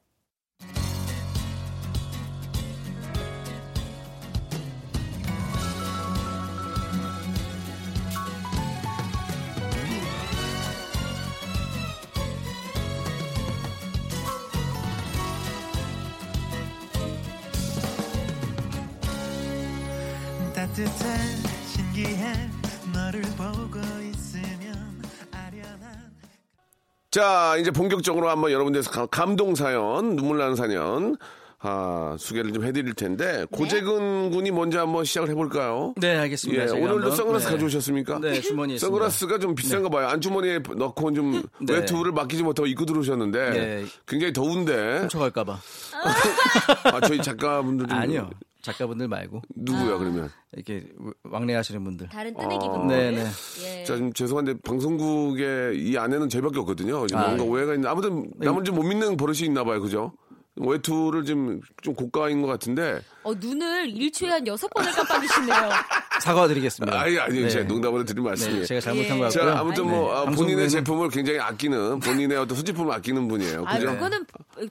자, 27.16 27.58
이제 27.60 27.72
본격적으로 27.72 28.30
한번 28.30 28.52
여러분들 28.52 28.84
가- 28.84 29.06
감동 29.06 29.54
사연, 29.54 30.16
눈물 30.16 30.38
나는 30.38 30.56
사연, 30.56 31.18
아, 31.60 32.16
소개를 32.18 32.54
좀 32.54 32.64
해드릴 32.64 32.94
텐데, 32.94 33.46
고재근 33.52 34.32
군이 34.32 34.50
먼저 34.52 34.80
한번 34.80 35.04
시작을 35.04 35.30
해볼까요? 35.30 35.94
네, 35.98 36.16
알겠습니다. 36.16 36.64
예, 36.64 36.70
오늘도 36.70 36.94
한번, 36.94 37.16
선글라스 37.16 37.46
네. 37.48 37.52
가져오셨습니까? 37.52 38.20
네, 38.20 38.40
주머니에. 38.40 38.78
선글라스가 38.78 39.40
좀 39.40 39.54
비싼가 39.56 39.90
봐요. 39.90 40.08
안주머니에 40.08 40.60
넣고 40.78 41.12
좀 41.12 41.44
네. 41.60 41.74
외투를 41.74 42.14
맡기지 42.14 42.44
못하고 42.44 42.66
입고 42.66 42.86
들어오셨는데 42.86 43.50
네. 43.52 43.86
굉장히 44.08 44.32
더운데 44.32 45.00
훔쳐갈까봐. 45.00 45.60
아, 46.96 47.02
저희 47.02 47.22
작가분들 47.22 47.88
좀 47.88 47.98
아니요. 47.98 48.30
작가분들 48.62 49.08
말고 49.08 49.42
누구야 49.56 49.98
그러면? 49.98 50.30
이렇게 50.54 50.86
왕래 51.24 51.56
하시는 51.56 51.84
분들. 51.84 52.10
다른 52.10 52.34
뜨내기 52.36 52.66
어. 52.66 52.72
분들. 52.80 52.96
네네. 52.96 53.30
예. 53.64 53.84
자, 53.84 53.96
지금 53.96 54.14
죄송한데 54.14 54.60
방송국에 54.62 55.74
이 55.76 55.98
안에는 55.98 56.30
저희밖에 56.30 56.60
없거든요. 56.60 57.06
아, 57.14 57.22
뭔가 57.28 57.46
예. 57.46 57.48
오해가 57.48 57.74
있는. 57.74 57.90
아무튼 57.90 58.30
남을 58.38 58.64
좀못 58.64 58.86
믿는 58.86 59.18
버릇이 59.18 59.40
있나 59.42 59.64
봐요, 59.64 59.82
그죠? 59.82 60.14
외투를 60.58 61.24
지금 61.26 61.62
좀 61.82 61.94
고가인 61.96 62.42
것 62.42 62.48
같은데. 62.48 63.02
어, 63.24 63.34
눈을 63.34 63.90
일초에 63.90 64.30
한 64.30 64.48
여섯 64.48 64.68
번을 64.70 64.92
깜빡이시네요. 64.92 65.56
사과드리겠습니다. 66.22 67.00
아니 67.00 67.20
아니, 67.20 67.42
네. 67.42 67.50
제가 67.50 67.66
농담으로 67.66 68.04
드린 68.06 68.24
말씀이에요. 68.24 68.62
네, 68.62 68.66
제가 68.66 68.82
잘못한 68.82 69.16
예. 69.16 69.20
것 69.20 69.34
같고요. 69.34 69.52
자, 69.54 69.60
아무튼 69.60 69.88
뭐 69.88 70.16
아, 70.16 70.26
본인의 70.26 70.70
제품을 70.70 71.10
굉장히 71.10 71.40
아끼는 71.40 72.00
본인의 72.00 72.38
어떤 72.38 72.58
소지품을 72.58 72.94
아끼는 72.94 73.28
분이에요. 73.28 73.64
아, 73.66 73.78
그죠? 73.78 73.92
그거는 73.92 74.26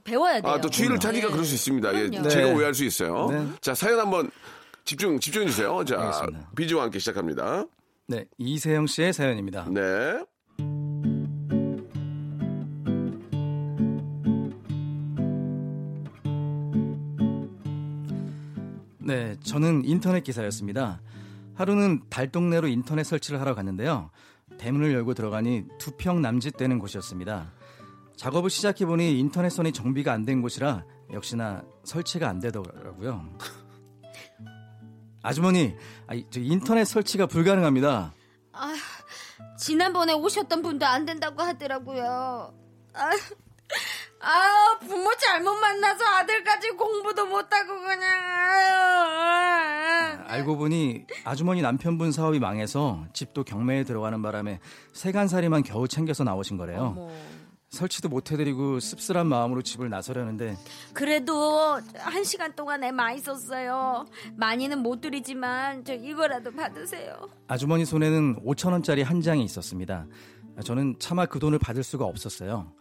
배워야 0.04 0.40
돼요. 0.40 0.52
아, 0.52 0.60
또 0.60 0.70
주의를 0.70 0.98
차니까 0.98 1.28
예. 1.28 1.30
그럴 1.30 1.44
수 1.44 1.54
있습니다. 1.54 1.94
예. 1.94 2.10
제가 2.10 2.28
네. 2.28 2.52
오해할 2.54 2.74
수 2.74 2.84
있어요. 2.84 3.28
네. 3.30 3.46
자, 3.60 3.74
사연 3.74 3.98
한번 3.98 4.30
집중, 4.84 5.18
집중해 5.20 5.46
주세요. 5.46 5.84
자, 5.84 6.00
알겠습니다. 6.00 6.50
비지와 6.56 6.84
함께 6.84 6.98
시작합니다. 6.98 7.66
네, 8.06 8.24
이세영 8.38 8.86
씨의 8.86 9.12
사연입니다. 9.12 9.66
네. 9.70 10.24
네, 18.98 19.36
저는 19.42 19.82
인터넷 19.84 20.22
기사였습니다. 20.22 21.00
하루는 21.60 22.00
달동네로 22.08 22.68
인터넷 22.68 23.04
설치를 23.04 23.38
하러 23.38 23.54
갔는데요. 23.54 24.10
대문을 24.58 24.94
열고 24.94 25.12
들어가니 25.12 25.66
두 25.78 25.90
평 25.98 26.22
남짓 26.22 26.56
되는 26.56 26.78
곳이었습니다. 26.78 27.52
작업을 28.16 28.48
시작해보니 28.48 29.18
인터넷선이 29.18 29.72
정비가 29.72 30.10
안 30.12 30.24
된 30.24 30.40
곳이라 30.40 30.84
역시나 31.12 31.62
설치가 31.84 32.30
안 32.30 32.40
되더라고요. 32.40 33.36
아주머니, 35.22 35.76
아, 36.06 36.14
저 36.30 36.40
인터넷 36.40 36.86
설치가 36.86 37.26
불가능합니다. 37.26 38.14
지난번에 39.58 40.14
오셨던 40.14 40.62
분도 40.62 40.86
안 40.86 41.04
된다고 41.04 41.42
하더라고요. 41.42 42.54
아, 42.94 43.10
아, 44.22 44.78
부모 44.80 45.14
잘못 45.16 45.54
만나서 45.60 46.04
아들까지 46.04 46.70
공부도 46.70 47.26
못하고 47.26 47.80
그냥. 47.82 48.39
알고 50.40 50.56
보니 50.56 51.04
아주머니 51.24 51.62
남편분 51.62 52.12
사업이 52.12 52.38
망해서 52.38 53.04
집도 53.12 53.44
경매에 53.44 53.84
들어가는 53.84 54.20
바람에 54.22 54.60
세간살이만 54.92 55.62
겨우 55.62 55.88
챙겨서 55.88 56.24
나오신 56.24 56.56
거래요. 56.56 56.94
어머. 56.96 57.10
설치도 57.70 58.08
못 58.08 58.32
해드리고 58.32 58.80
씁쓸한 58.80 59.28
마음으로 59.28 59.62
집을 59.62 59.88
나서려는데 59.90 60.56
그래도 60.92 61.80
한 61.98 62.24
시간 62.24 62.54
동안에 62.56 62.90
많이 62.90 63.20
썼어요. 63.20 64.06
많이는 64.36 64.78
못 64.80 65.00
드리지만 65.00 65.84
저 65.84 65.94
이거라도 65.94 66.50
받으세요. 66.50 67.16
아주머니 67.46 67.84
손에는 67.84 68.44
5천 68.44 68.72
원짜리 68.72 69.02
한 69.02 69.20
장이 69.20 69.44
있었습니다. 69.44 70.06
저는 70.64 70.96
차마 70.98 71.26
그 71.26 71.38
돈을 71.38 71.60
받을 71.60 71.84
수가 71.84 72.04
없었어요. 72.04 72.72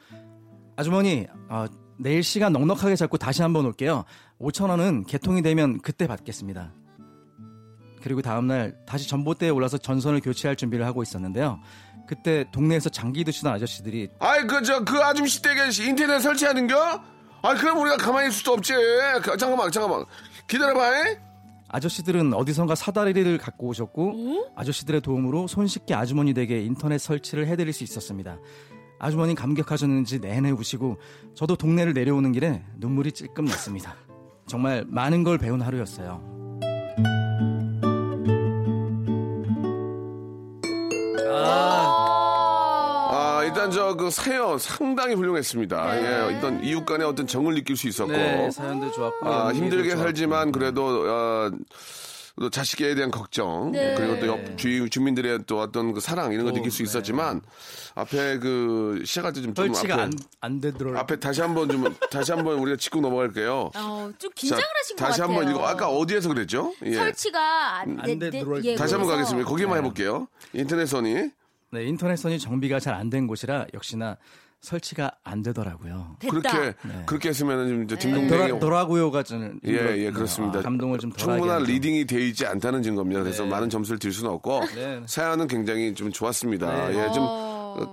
아주머니, 0.75 1.27
어, 1.49 1.67
내일 1.97 2.23
시간 2.23 2.53
넉넉하게 2.53 2.95
잡고 2.95 3.17
다시 3.17 3.41
한번 3.41 3.65
올게요. 3.65 4.05
5천 4.39 4.69
원은 4.69 5.03
개통이 5.03 5.41
되면 5.41 5.79
그때 5.81 6.07
받겠습니다. 6.07 6.73
그리고 8.01 8.21
다음날 8.21 8.75
다시 8.85 9.07
전봇대에 9.07 9.49
올라서 9.49 9.77
전선을 9.77 10.21
교체할 10.21 10.55
준비를 10.55 10.85
하고 10.85 11.03
있었는데요. 11.03 11.59
그때 12.07 12.45
동네에서 12.51 12.89
장기 12.89 13.23
드시던 13.23 13.53
아저씨들이 13.53 14.09
아이, 14.19 14.45
그, 14.47 14.61
저, 14.63 14.83
그 14.83 14.97
아줌씨 14.97 15.41
댁에 15.41 15.69
인터넷 15.87 16.19
설치하는겨? 16.19 17.03
아, 17.41 17.53
그럼 17.55 17.79
우리가 17.79 17.97
가만히 17.97 18.29
있을 18.29 18.39
수도 18.39 18.53
없지. 18.53 18.73
그, 19.23 19.37
잠깐만, 19.37 19.71
잠깐만. 19.71 20.05
기다려봐, 20.47 21.09
잉? 21.09 21.17
아저씨들은 21.69 22.33
어디선가 22.33 22.73
사다리를 22.75 23.37
갖고 23.37 23.67
오셨고 23.67 24.53
아저씨들의 24.55 25.01
도움으로 25.01 25.45
손쉽게 25.45 25.93
아주머니 25.93 26.33
댁에 26.33 26.61
인터넷 26.63 26.97
설치를 26.97 27.45
해드릴 27.47 27.73
수 27.73 27.83
있었습니다. 27.83 28.39
아주머니 28.97 29.35
감격하셨는지 29.35 30.19
내내 30.19 30.49
우시고 30.51 30.97
저도 31.35 31.55
동네를 31.55 31.93
내려오는 31.93 32.31
길에 32.31 32.63
눈물이 32.77 33.11
찔끔 33.11 33.45
났습니다. 33.45 33.95
정말 34.47 34.83
많은 34.87 35.23
걸 35.23 35.37
배운 35.37 35.61
하루였어요. 35.61 36.39
저그 43.89 44.11
사연 44.11 44.59
상당히 44.59 45.15
훌륭했습니다. 45.15 45.97
예, 46.29 46.33
일단 46.33 46.63
이웃 46.63 46.85
간의 46.85 47.07
어떤 47.07 47.25
정을 47.27 47.55
느낄 47.55 47.75
수 47.75 47.87
있었고. 47.87 48.11
네, 48.11 48.49
사연도 48.51 48.91
좋았고 48.91 49.27
아, 49.27 49.51
힘들게 49.51 49.89
좋았고. 49.89 50.03
살지만 50.03 50.51
그래도 50.51 51.05
어, 51.07 51.51
또 52.39 52.49
자식에 52.49 52.95
대한 52.95 53.11
걱정 53.11 53.71
네. 53.71 53.95
그리고 53.97 54.19
또 54.19 54.27
옆 54.27 54.57
주위 54.57 54.89
주민들의 54.89 55.39
또 55.45 55.59
어떤 55.59 55.91
그 55.93 55.99
사랑 55.99 56.31
이런 56.31 56.45
거 56.45 56.51
또, 56.51 56.57
느낄 56.57 56.71
수 56.71 56.77
네. 56.77 56.83
있었지만 56.83 57.41
앞에 57.95 58.37
그 58.39 59.01
시작할 59.05 59.33
때좀 59.33 59.53
앞에 59.57 59.91
안, 59.93 60.11
안 60.39 60.61
되더라고요. 60.61 60.99
앞에 60.99 61.19
다시 61.19 61.41
한번 61.41 61.67
좀 61.69 61.83
다시 62.11 62.31
한번 62.31 62.59
우리가 62.59 62.77
짚고 62.77 63.01
넘어갈게요. 63.01 63.71
어, 63.75 64.11
좀 64.17 64.29
긴장을 64.35 64.61
자, 64.63 64.69
하신 64.79 64.95
것 64.95 65.03
다시 65.05 65.19
같아요. 65.19 65.37
한번 65.37 65.53
읽어. 65.53 65.67
아까 65.67 65.89
어디에서 65.89 66.29
그랬죠? 66.29 66.73
예. 66.85 66.93
설치가 66.93 67.79
안, 67.79 67.97
안 67.99 68.19
들어올 68.19 68.63
예, 68.63 68.71
때. 68.71 68.75
다시 68.75 68.93
한번 68.93 69.11
가겠습니다. 69.11 69.49
거기만 69.49 69.77
해볼게요. 69.79 70.27
인터넷 70.53 70.85
선이 70.85 71.31
네, 71.71 71.83
인터넷선이 71.85 72.39
정비가 72.39 72.79
잘 72.79 72.93
안 72.95 73.09
된 73.09 73.27
곳이라 73.27 73.67
역시나 73.73 74.17
설치가 74.61 75.09
안 75.23 75.41
되더라고요. 75.41 76.17
됐다. 76.19 76.31
그렇게 76.31 76.75
네. 76.85 77.03
그렇게 77.05 77.29
했으면은 77.29 77.67
좀 77.69 77.83
이제 77.83 77.97
더라, 77.97 78.19
딩동댕이 78.19 78.59
더라고요가 78.59 79.23
저는 79.23 79.59
예, 79.65 79.71
예, 80.05 80.11
그렇습니다. 80.11 80.59
아, 80.59 80.61
감동을 80.61 80.99
좀 80.99 81.13
충분한. 81.13 81.63
reading이 81.63 82.05
되어 82.05 82.19
있지 82.19 82.45
않다는 82.45 82.83
증거입니다. 82.83 83.23
그래서 83.23 83.43
네. 83.43 83.49
많은 83.49 83.69
점수를 83.69 83.99
드릴 83.99 84.11
수는 84.13 84.31
없고 84.31 84.59
네. 84.75 85.01
사연은 85.05 85.47
굉장히 85.47 85.93
좀 85.93 86.11
좋았습니다. 86.11 86.89
네. 86.89 86.97
예, 87.07 87.11
좀 87.13 87.23
어. 87.23 87.25
어, 87.25 87.48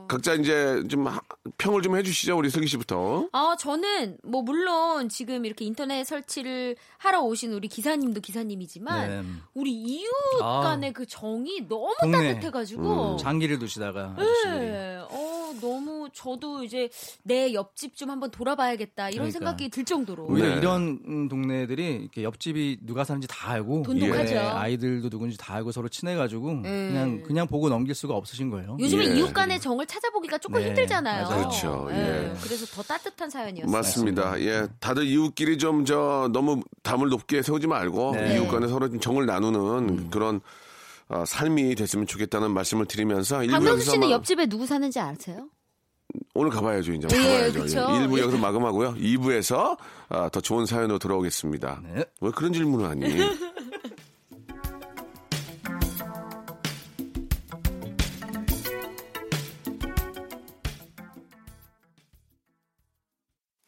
각자 0.08 0.34
이제 0.34 0.82
좀 0.88 1.06
하- 1.06 1.20
평을 1.58 1.82
좀 1.82 1.96
해주시죠. 1.96 2.36
우리 2.36 2.50
슬기 2.50 2.66
씨부터. 2.66 3.28
아, 3.32 3.56
저는 3.58 4.18
뭐 4.22 4.42
물론 4.42 5.08
지금 5.08 5.44
이렇게 5.44 5.64
인터넷 5.64 6.04
설치를 6.04 6.76
하러 6.98 7.20
오신 7.22 7.52
우리 7.52 7.68
기사님도 7.68 8.20
기사님이지만 8.20 9.08
네. 9.08 9.22
우리 9.54 9.72
이웃 9.72 10.10
아. 10.42 10.60
간의 10.60 10.92
그 10.92 11.06
정이 11.06 11.66
너무 11.68 11.94
동네. 12.00 12.34
따뜻해가지고 12.34 13.16
장기를 13.16 13.58
두시다가 13.58 14.14
아저씨들이 14.16 14.54
네. 14.66 14.96
어, 15.10 15.35
너무 15.60 16.08
저도 16.12 16.64
이제 16.64 16.88
내 17.22 17.54
옆집 17.54 17.96
좀 17.96 18.10
한번 18.10 18.30
돌아봐야겠다 18.30 19.10
이런 19.10 19.28
그러니까. 19.30 19.38
생각이 19.38 19.68
들 19.70 19.84
정도로. 19.84 20.26
오히려 20.26 20.48
네. 20.48 20.56
이런 20.56 21.00
음, 21.06 21.28
동네들이 21.28 21.96
이렇게 22.02 22.22
옆집이 22.22 22.78
누가 22.82 23.04
사는지 23.04 23.26
다 23.28 23.52
알고 23.52 23.84
돈독하죠. 23.84 24.34
네, 24.34 24.38
아이들도 24.38 25.08
누군지 25.08 25.38
다 25.38 25.54
알고 25.54 25.72
서로 25.72 25.88
친해가지고 25.88 26.62
그냥 26.62 27.22
그냥 27.22 27.46
보고 27.46 27.68
넘길 27.68 27.94
수가 27.94 28.14
없으신 28.14 28.50
거예요. 28.50 28.76
요즘에 28.80 29.06
예. 29.06 29.16
이웃 29.16 29.32
간의 29.32 29.60
정을 29.60 29.86
찾아보기가 29.86 30.38
조금 30.38 30.60
네, 30.60 30.66
힘들잖아요. 30.68 31.24
맞아요. 31.28 31.38
그렇죠. 31.38 31.88
예. 31.92 31.96
예. 31.96 32.34
그래서 32.42 32.66
더 32.66 32.82
따뜻한 32.82 33.30
사연이었어요. 33.30 33.70
맞습니다. 33.72 34.38
예, 34.40 34.66
다들 34.80 35.06
이웃끼리 35.06 35.56
좀 35.58 35.86
저 35.86 36.28
너무 36.32 36.62
담을 36.82 37.10
높게 37.10 37.42
세우지 37.42 37.66
말고 37.68 38.12
네. 38.16 38.34
이웃 38.36 38.48
간에 38.48 38.66
서로 38.66 38.88
좀 38.88 38.98
정을 38.98 39.24
나누는 39.26 40.10
그런 40.10 40.40
어, 41.08 41.24
삶이 41.24 41.74
됐으면 41.76 42.06
좋겠다는 42.06 42.50
말씀을 42.52 42.86
드리면서 42.86 43.42
일부 43.42 43.52
박명수 43.52 43.72
여기서 43.74 43.90
씨는 43.92 44.08
마- 44.08 44.12
옆집에 44.14 44.46
누구 44.46 44.66
사는지 44.66 44.98
아세요? 44.98 45.48
오늘 46.34 46.50
가봐야죠 46.50 46.92
이제 46.94 47.08
예, 47.12 47.16
가봐야죠. 47.16 47.60
그쵸. 47.62 47.78
예. 47.78 48.06
1부 48.06 48.18
예. 48.18 48.22
여기서 48.22 48.38
마감하고요. 48.38 48.94
2부에서 48.94 49.76
아, 50.08 50.28
더 50.30 50.40
좋은 50.40 50.64
사연으로 50.66 50.98
돌아오겠습니다. 50.98 51.80
네. 51.84 52.04
왜 52.20 52.30
그런 52.30 52.52
질문을 52.52 52.88
하니? 52.88 53.04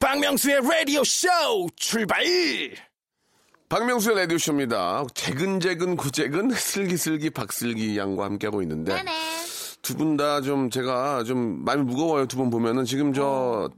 박명수의 0.01 0.61
라디오 0.63 1.03
쇼 1.05 1.29
출발! 1.77 2.23
박명수의 3.69 4.17
라디오쇼입니다. 4.17 5.05
재근재근 5.15 5.97
구재근 5.97 6.51
슬기슬기 6.57 7.31
박슬기 7.31 7.99
양과 7.99 8.25
함께하고 8.25 8.63
있는데 8.63 8.95
네네. 8.95 9.13
두분 9.83 10.17
다 10.17 10.41
좀 10.41 10.71
제가 10.71 11.25
좀 11.25 11.65
많이 11.65 11.83
무거워요. 11.83 12.27
두 12.27 12.37
분 12.39 12.51
보면은 12.51 12.85
지금 12.85 13.13
저 13.13 13.69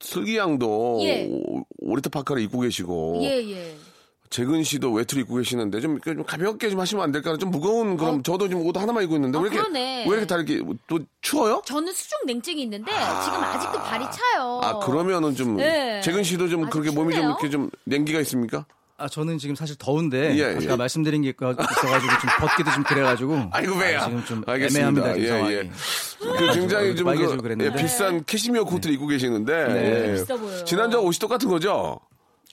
슬기 0.00 0.36
양도 0.38 0.98
예. 1.02 1.28
오- 1.30 1.62
오리타 1.78 2.08
파카를 2.10 2.40
입고 2.42 2.60
계시고 2.60 3.20
예, 3.22 3.50
예. 3.50 3.76
재근 4.30 4.62
씨도 4.64 4.92
외투를 4.92 5.22
입고 5.22 5.36
계시는데 5.36 5.80
좀, 5.80 5.92
이렇게 5.92 6.14
좀 6.14 6.24
가볍게 6.24 6.68
좀 6.70 6.80
하시면 6.80 7.04
안 7.04 7.12
될까요? 7.12 7.36
좀 7.36 7.50
무거운 7.50 7.96
그럼 7.96 8.22
저도 8.22 8.48
지금 8.48 8.66
옷 8.66 8.76
하나만 8.76 9.04
입고 9.04 9.14
있는데 9.16 9.38
어, 9.38 9.42
왜 9.42 9.48
이렇게 9.48 9.60
그러네. 9.62 10.04
왜 10.04 10.10
이렇게 10.10 10.26
다 10.26 10.36
이렇게 10.36 10.60
또 10.88 10.98
추워요? 11.20 11.62
저는 11.66 11.92
수중 11.92 12.18
냉증이 12.26 12.62
있는데 12.62 12.90
지금 12.90 13.38
아직도 13.44 13.78
발이 13.78 14.04
차요. 14.10 14.60
아 14.62 14.78
그러면은 14.80 15.34
좀 15.36 15.56
네. 15.56 16.00
재근 16.00 16.22
씨도 16.24 16.48
좀 16.48 16.68
그렇게 16.70 16.90
몸이 16.90 17.12
좀 17.12 17.20
춥네요. 17.22 17.28
이렇게 17.30 17.50
좀 17.50 17.70
냉기가 17.84 18.20
있습니까? 18.20 18.66
아 18.96 19.08
저는 19.08 19.38
지금 19.38 19.56
사실 19.56 19.74
더운데 19.76 20.36
예, 20.38 20.52
아까 20.54 20.62
예. 20.72 20.76
말씀드린 20.76 21.22
게 21.22 21.32
있어- 21.32 21.50
있어가지고 21.50 22.12
좀 22.20 22.30
벗기도 22.38 22.70
좀 22.70 22.84
그래가지고 22.84 23.48
아이고 23.50 23.74
왜요? 23.76 23.98
아, 23.98 24.04
지금 24.04 24.24
좀 24.24 24.42
알겠습니다. 24.46 24.88
애매합니다. 24.88 25.18
예, 25.18 25.52
예, 25.52 25.58
예. 25.58 25.70
그 26.20 26.52
굉장히 26.54 26.94
좀 26.94 27.08
그. 27.08 27.64
예, 27.64 27.72
비싼 27.72 28.24
캐시미어 28.24 28.62
코트를 28.64 28.94
입고 28.94 29.08
계시는데 29.08 29.66
네. 29.68 30.08
예. 30.10 30.12
비싸 30.12 30.36
보여요. 30.36 30.64
지난주 30.64 30.98
옷이 30.98 31.18
똑같은 31.18 31.48
거죠? 31.48 31.98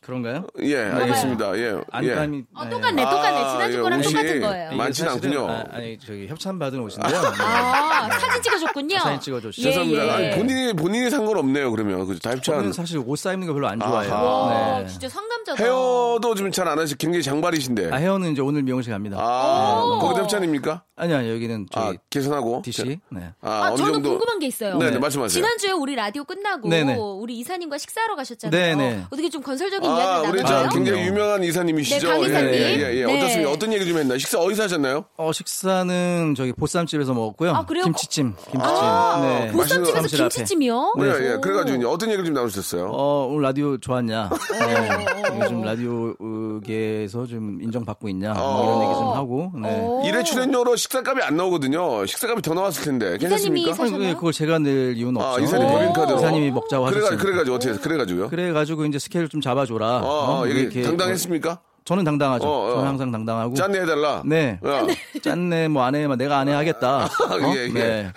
그런가요? 0.01 0.47
예, 0.63 0.77
알겠습니다. 0.77 1.55
예. 1.57 1.61
예. 1.75 1.81
안감이 1.91 2.43
어, 2.55 2.67
똑같네, 2.69 3.03
똑같네. 3.03 3.37
지난주 3.51 3.77
예, 3.77 3.81
거랑 3.81 3.99
옷이 3.99 4.09
똑같은 4.13 4.41
거예요. 4.41 4.67
이게 4.67 4.75
많진 4.75 5.07
않군요. 5.07 5.47
아, 5.49 5.63
아니 5.71 5.97
저기 5.99 6.27
협찬 6.27 6.57
받은 6.57 6.79
옷인데요. 6.79 7.21
네. 7.21 7.27
아, 7.39 8.09
사진 8.19 8.41
찍어줬군요. 8.41 8.97
사진 8.99 9.19
찍어줬죠. 9.19 9.61
죄송합니다. 9.61 10.03
예, 10.03 10.07
예. 10.07 10.11
아니, 10.11 10.35
본인이 10.37 10.73
본인이 10.73 11.09
산 11.11 11.21
건 11.21 11.37
없네요. 11.37 11.69
그러면 11.69 11.99
그 12.07 12.17
저는 12.17 12.19
다입찬 12.41 12.73
사실 12.73 12.97
옷 13.05 13.15
쌓이는 13.15 13.45
거 13.45 13.53
별로 13.53 13.67
안 13.67 13.79
좋아해요. 13.79 14.11
와, 14.11 14.79
네. 14.79 14.87
진짜 14.87 15.07
상남자다. 15.07 15.63
헤어도 15.63 16.33
좀 16.35 16.51
잘 16.51 16.67
안 16.67 16.79
하시. 16.79 16.97
굉장히 16.97 17.21
장발이신데. 17.21 17.91
아, 17.93 17.97
헤어는 17.97 18.31
이제 18.31 18.41
오늘 18.41 18.63
미용실 18.63 18.91
갑니다. 18.91 19.17
아, 19.19 19.83
오. 19.85 19.99
거기도 19.99 20.23
협찬입니까? 20.23 20.83
아니 20.95 21.13
아니 21.13 21.29
여기는 21.31 21.67
아, 21.75 21.85
저기 21.85 21.97
계산하고. 22.09 22.63
DC. 22.65 22.99
네. 23.11 23.33
아, 23.41 23.65
아, 23.65 23.75
저는 23.75 23.93
정도. 23.93 24.09
궁금한 24.09 24.39
게 24.39 24.47
있어요. 24.47 24.77
네, 24.77 24.89
네, 24.89 24.97
말씀하세요. 24.97 25.29
지난주에 25.29 25.71
우리 25.71 25.95
라디오 25.95 26.23
끝나고 26.23 26.67
네네. 26.69 26.95
우리 26.97 27.37
이사님과 27.39 27.77
식사하러 27.77 28.15
가셨잖아요. 28.15 28.59
네 28.59 28.75
네. 28.75 29.03
어떻게 29.11 29.29
좀 29.29 29.41
건설적인 29.43 29.89
아, 29.89 29.90
이야기를 29.97 30.30
우리 30.34 30.43
나눠요? 30.43 30.63
저 30.69 30.75
굉장히 30.75 30.99
그럼요. 31.04 31.08
유명한 31.08 31.43
이사님이시죠? 31.43 32.08
네, 32.08 32.13
강 32.13 32.23
이사님. 32.30 32.49
예, 32.54 32.58
예, 32.58 32.95
예. 33.01 33.06
네. 33.06 33.17
어떻습니까? 33.23 33.51
어떤 33.51 33.73
얘기 33.73 33.86
좀 33.88 33.97
했나요? 33.97 34.17
식사 34.17 34.39
어디서 34.39 34.63
하셨나요? 34.63 35.06
어 35.17 35.32
식사는 35.32 36.34
저기 36.36 36.54
보쌈집에서 36.54 37.13
먹었고요. 37.13 37.51
아, 37.51 37.65
그래요? 37.65 37.84
김치찜, 37.86 38.34
김치찜. 38.51 38.62
아, 38.62 39.19
네. 39.21 39.51
보쌈집에서 39.51 39.91
사무실 39.93 40.21
앞에. 40.23 40.30
김치찜이요? 40.36 40.93
네, 40.97 41.04
오. 41.04 41.08
예. 41.34 41.38
그래가지고 41.41 41.77
이제 41.77 41.86
어떤 41.88 42.10
얘기를 42.10 42.25
좀 42.25 42.34
나누셨어요? 42.34 42.89
어, 42.93 43.27
오늘 43.30 43.43
라디오 43.43 43.77
좋았냐? 43.77 44.30
네. 44.60 45.06
요즘 45.43 45.62
라디오계에서 45.62 47.25
좀 47.25 47.60
인정받고 47.62 48.10
있냐? 48.10 48.34
뭐 48.34 48.63
이런 48.63 48.84
얘기 48.84 48.93
좀 48.93 49.08
하고. 49.13 49.51
네. 49.62 49.80
오. 49.82 50.04
일회 50.06 50.23
출연료로 50.23 50.75
식사값이 50.75 51.23
안 51.23 51.38
나오거든요. 51.38 52.06
식사값이 52.06 52.41
더 52.41 52.54
나왔을 52.54 52.84
텐데. 52.84 53.17
괜찮습니까? 53.17 53.73
사- 53.73 53.84
아니, 53.84 53.91
그게 53.91 54.13
그걸 54.13 54.34
제가 54.34 54.60
낼 54.60 54.95
이유는 54.97 55.21
아, 55.21 55.32
없죠. 55.34 55.43
이사님 55.45 55.67
법인카드로. 55.67 56.17
이사님이 56.19 56.51
먹자고 56.51 56.86
그래가, 56.86 57.08
하셨으니까. 57.08 57.23
그래가지고 57.23 57.56
어떻게, 57.56 57.71
해서- 57.71 57.82
그래가지고요? 57.82 58.30
그래가지고 58.30 58.86
이제 58.86 58.99
스케일 58.99 59.27
좀 59.30 59.41
잡아줘라. 59.41 59.81
어, 59.88 60.08
어, 60.08 60.41
왜 60.44 60.52
이게 60.52 60.60
이렇게 60.62 60.82
당당했습니까? 60.84 61.60
저는 61.84 62.04
당당하죠. 62.04 62.48
어, 62.48 62.67
어. 62.67 62.72
저는 62.76 62.88
항상 62.88 63.12
당당하고. 63.12 63.56
짠내 63.56 63.82
해달라. 63.82 64.22
네. 64.26 64.60
어. 64.62 64.88
짠내 65.24 65.67
뭐 65.67 65.84
안 65.84 65.96
해, 65.96 66.06
뭐 66.08 66.15
내가 66.15 66.38
안 66.39 66.48
해 66.48 66.54
하겠다. 66.54 67.06
어? 67.06 67.10
예, 67.56 67.63
예. 67.65 67.67
네. 67.74 68.12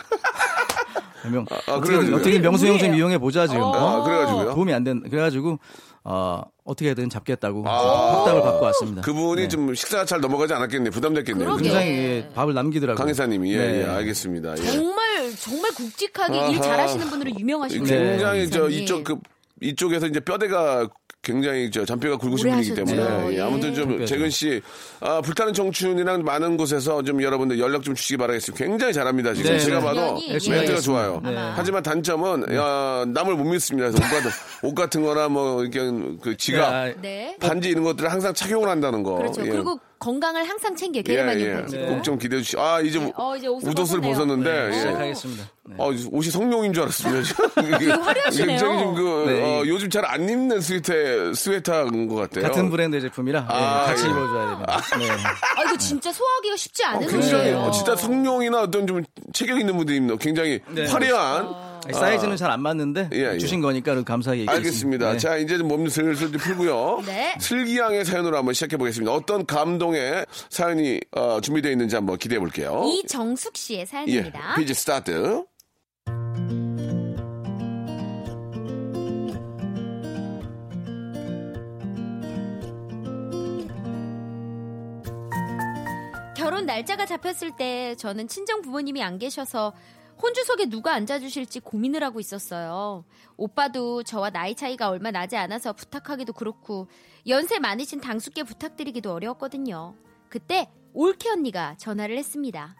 명, 1.31 1.47
아, 1.51 1.73
어떻게, 1.73 1.87
그래가지고요. 1.87 2.17
어떻게 2.21 2.39
명수 2.39 2.67
형 2.67 2.79
좀. 2.79 2.95
이용해 2.95 3.19
보자 3.19 3.47
지금. 3.47 3.63
어. 3.63 3.69
어? 3.71 4.01
아, 4.01 4.05
그래가지고요. 4.05 4.55
도움이 4.55 4.73
안 4.75 4.85
된. 4.85 5.03
그래가지고 5.09 5.59
어, 6.07 6.43
어떻게든 6.65 7.09
잡겠다고 7.09 7.65
아. 7.67 8.19
확답을 8.19 8.43
받고 8.43 8.65
왔습니다. 8.67 9.01
그분이 9.01 9.43
네. 9.43 9.49
좀 9.49 9.75
식사가 9.75 10.05
잘 10.05 10.21
넘어가지 10.21 10.53
않았겠네요. 10.53 10.91
부담됐겠네요. 10.91 11.57
굉장히 11.57 11.87
예, 11.89 12.29
밥을 12.35 12.53
남기더라고요. 12.53 12.99
강 13.03 13.09
이사님이. 13.11 13.55
예, 13.55 13.57
네. 13.57 13.81
예, 13.81 13.85
알겠습니다. 13.87 14.53
예. 14.53 14.57
정말 14.57 15.31
정말 15.41 15.71
굵직하게 15.73 16.37
일 16.37 16.43
아하. 16.45 16.61
잘하시는 16.61 17.07
분으로 17.09 17.31
유명하시고 17.39 17.85
굉장히 17.87 18.51
저. 18.51 18.69
이쪽 18.69 19.05
그 19.05 19.17
이쪽에서 19.63 20.07
이제 20.07 20.21
뼈대가 20.21 20.87
굉장히 21.25 21.71
저 21.71 21.85
잔뼈가 21.85 22.17
굵으신 22.17 22.51
분이기 22.51 22.75
때문에. 22.75 23.33
예, 23.33 23.37
예. 23.37 23.41
아무튼 23.41 23.75
좀 23.75 23.89
잔뼈죠. 23.89 24.07
재근 24.07 24.31
씨 24.31 24.61
아, 25.01 25.21
불타는 25.21 25.53
청춘이랑 25.55 26.23
많은 26.23 26.57
곳에서 26.57 27.03
좀 27.03 27.23
여러분들 27.23 27.59
연락 27.59 27.83
좀 27.83 27.95
주시기 27.95 28.17
바라겠습니다. 28.19 28.65
굉장히 28.65 28.93
잘합니다 28.93 29.35
지금 29.35 29.51
네, 29.53 29.59
제가 29.59 29.79
네. 29.81 29.85
봐도 29.85 30.21
열심히 30.29 30.59
멘트가. 30.59 30.81
좋아요. 30.81 31.21
네. 31.25 31.35
하지만 31.55 31.83
단점은 31.83 32.55
야, 32.55 33.05
남을 33.09 33.35
못 33.35 33.45
믿습니다. 33.45 33.91
그래서 33.91 34.05
옷 34.05 34.11
같은 34.11 34.31
옷 34.63 34.75
같은거나 34.75 35.29
뭐 35.29 35.63
이렇게 35.65 35.81
그 36.23 36.37
지갑 36.37 36.73
네, 36.73 36.95
네. 37.01 37.37
반지 37.41 37.71
이런 37.71 37.83
것들을 37.85 38.11
항상 38.13 38.35
착용을 38.35 38.69
한다는 38.69 39.03
거. 39.03 39.17
그렇죠. 39.17 39.45
예. 39.47 39.51
그리고 39.51 39.81
건강을 40.05 40.47
항상 40.47 40.77
챙겨 40.77 40.99
예, 40.99 41.03
게르마님 41.03 41.47
예. 41.47 41.65
네. 41.79 41.87
꼭좀 41.87 42.19
기대해 42.19 42.43
주시. 42.43 42.59
아 42.59 42.79
이제, 42.83 43.01
어, 43.17 43.37
이제 43.37 43.47
옷을 43.47 43.73
벗었네요. 43.73 44.13
벗었는데 44.13 44.51
네. 44.53 44.69
예. 44.69 44.73
시작하겠습니다. 44.79 45.45
네. 45.67 45.75
어, 45.79 45.87
옷이 46.13 46.31
성룡인 46.31 46.75
줄 46.75 46.83
알았습니다. 46.83 47.35
화려하시네요. 48.05 48.47
굉장히 48.47 48.79
좀 48.81 48.95
그, 48.95 49.25
네. 49.27 49.43
어, 49.43 49.63
요즘 49.67 49.89
잘 49.89 50.05
안 50.05 50.29
입는 50.29 50.61
스웨터, 50.61 51.33
스웨터인 51.33 52.07
것 52.09 52.17
같아요. 52.17 52.45
같은 52.45 52.69
브랜드 52.71 53.01
제품이라 53.01 53.49
예, 53.51 53.55
아, 53.55 53.85
같이 53.87 54.05
예. 54.05 54.11
입어줘야 54.11 54.51
됩니다. 54.51 54.81
네. 54.99 55.09
아 55.57 55.63
이거 55.65 55.77
진짜 55.79 56.13
소화하기가 56.13 56.57
쉽지 56.57 56.85
않은 56.85 57.09
굉장히, 57.09 57.35
옷이에요. 57.45 57.59
어, 57.61 57.71
진짜 57.71 57.97
성룡이나 57.97 58.61
어떤 58.61 58.87
좀 58.87 59.03
체격 59.33 59.59
있는 59.59 59.75
분들이 59.75 59.97
입는 59.97 60.19
굉장히 60.19 60.61
네. 60.69 60.87
화려한. 60.87 61.47
아 61.47 61.74
니, 61.89 61.95
사이즈는 61.95 62.37
잘 62.37 62.51
안 62.51 62.63
맞는데 62.63 63.09
예, 63.13 63.33
예. 63.35 63.39
주신 63.39 63.61
거니까 63.61 64.01
감사하게 64.05 64.43
얘기했습니다. 64.43 64.53
알겠습니다. 65.09 65.13
네. 65.13 65.19
자, 65.19 65.37
이제 65.37 65.57
몸 65.59 65.89
슬슬 65.89 66.31
좀 66.31 66.41
풀고요. 66.41 67.03
네. 67.07 67.35
슬기양의 67.41 68.05
사연으로 68.05 68.37
한번 68.37 68.55
시작해 68.55 68.77
보겠습니다. 68.77 69.13
어떤 69.13 69.45
감동의 69.47 70.27
사연이 70.51 71.01
어, 71.13 71.41
준비되어 71.41 71.73
있는지 71.73 71.97
한번 71.97 72.17
기대해 72.19 72.39
볼게요. 72.39 72.85
이정숙 72.87 73.57
씨의 73.57 73.81
예, 73.81 73.85
사연입니다. 73.87 74.55
페이지 74.57 74.73
스타트. 74.75 75.45
결혼 86.37 86.67
날짜가 86.67 87.07
잡혔을 87.07 87.53
때 87.57 87.95
저는 87.97 88.29
친정 88.29 88.61
부모님이 88.61 89.03
안 89.03 89.19
계셔서 89.19 89.73
혼주석에 90.21 90.67
누가 90.67 90.95
앉아주실지 90.95 91.61
고민을 91.61 92.03
하고 92.03 92.21
있었어요. 92.21 93.05
오빠도 93.37 94.03
저와 94.03 94.31
나이 94.31 94.55
차이가 94.55 94.89
얼마 94.89 95.11
나지 95.11 95.37
않아서 95.37 95.73
부탁하기도 95.73 96.33
그렇고 96.33 96.89
연세 97.27 97.59
많으신 97.59 98.01
당숙께 98.01 98.45
부탁드리기도 98.45 99.13
어려웠거든요. 99.13 99.95
그때 100.29 100.71
올케 100.93 101.31
언니가 101.31 101.77
전화를 101.77 102.17
했습니다. 102.19 102.77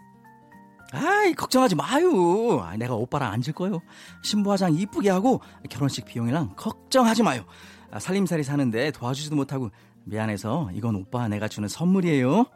아이 0.93 1.35
걱정하지 1.35 1.75
마요. 1.75 2.61
아, 2.61 2.77
내가 2.77 2.95
오빠랑 2.95 3.33
앉을 3.33 3.53
거요. 3.55 3.81
신부 4.23 4.53
화장 4.53 4.75
이쁘게 4.75 5.11
하고 5.11 5.41
결혼식 5.69 6.05
비용이랑 6.05 6.55
걱정하지 6.57 7.25
마요. 7.25 7.45
아, 7.91 7.99
살림살이 7.99 8.45
사는데 8.45 8.93
도와주지도 8.93 9.35
못하고 9.35 9.71
미안해서 10.05 10.71
이건 10.73 10.95
오빠 10.95 11.27
내가 11.29 11.49
주는 11.49 11.69
선물이에요. 11.69 12.47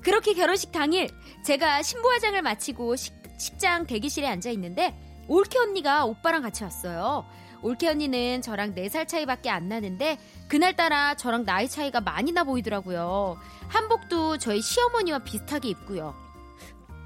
그렇게 0.00 0.34
결혼식 0.34 0.70
당일 0.70 1.08
제가 1.44 1.82
신부 1.82 2.08
화장을 2.10 2.40
마치고 2.40 2.94
식, 2.94 3.17
식장 3.38 3.86
대기실에 3.86 4.26
앉아 4.26 4.50
있는데 4.50 4.94
올케 5.28 5.58
언니가 5.58 6.04
오빠랑 6.04 6.42
같이 6.42 6.64
왔어요. 6.64 7.24
올케 7.62 7.88
언니는 7.88 8.40
저랑 8.42 8.74
4살 8.74 9.08
차이밖에 9.08 9.50
안 9.50 9.68
나는데 9.68 10.18
그날따라 10.48 11.14
저랑 11.16 11.44
나이 11.44 11.68
차이가 11.68 12.00
많이 12.00 12.32
나 12.32 12.44
보이더라고요. 12.44 13.36
한복도 13.68 14.38
저희 14.38 14.60
시어머니와 14.60 15.20
비슷하게 15.20 15.68
입고요. 15.70 16.14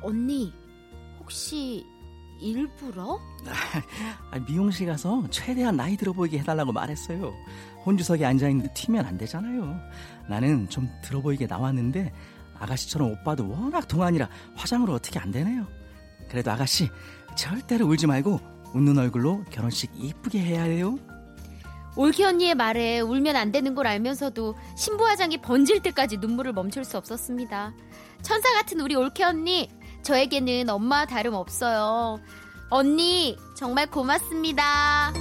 언니 0.03 0.53
혹시 1.21 1.87
일부러? 2.41 3.21
아, 4.31 4.39
미용실 4.41 4.87
가서 4.89 5.25
최대한 5.31 5.77
나이 5.77 5.97
들어 5.97 6.13
보이게 6.13 6.39
해달라고 6.39 6.73
말했어요. 6.73 7.33
혼주석에 7.87 8.25
앉아 8.25 8.49
있는데 8.49 8.73
튀면 8.75 9.07
안 9.07 9.17
되잖아요. 9.17 9.81
나는 10.29 10.69
좀 10.69 10.89
들어 11.03 11.21
보이게 11.21 11.47
나왔는데 11.47 12.13
아가씨처럼 12.59 13.11
오빠도 13.13 13.49
워낙 13.49 13.89
동안이라 13.89 14.29
화장으로 14.55 14.95
어떻게 14.95 15.19
안 15.19 15.31
되네요. 15.31 15.67
그래도 16.33 16.51
아가씨 16.51 16.89
절대로 17.37 17.87
울지 17.87 18.07
말고 18.07 18.41
웃는 18.73 18.97
얼굴로 18.97 19.45
결혼식 19.51 19.91
이쁘게 19.95 20.41
해야 20.41 20.63
해요. 20.63 20.99
올케 21.95 22.25
언니의 22.25 22.55
말에 22.55 23.01
울면 23.01 23.37
안 23.37 23.53
되는 23.53 23.75
걸 23.75 23.87
알면서도 23.87 24.57
신부 24.75 25.07
화장이 25.07 25.43
번질 25.43 25.83
때까지 25.83 26.17
눈물을 26.17 26.55
멈출 26.55 26.87
수 26.87 26.97
없었습니다. 26.97 27.75
천사 28.23 28.51
같은 28.55 28.81
우리 28.81 28.95
올케 28.95 29.25
언니, 29.25 29.69
저에게는 30.03 30.71
엄마와 30.71 31.05
다름 31.05 31.35
없어요. 31.35 32.19
언니, 32.71 33.37
정말 33.55 33.91
고맙습니다. 33.91 35.13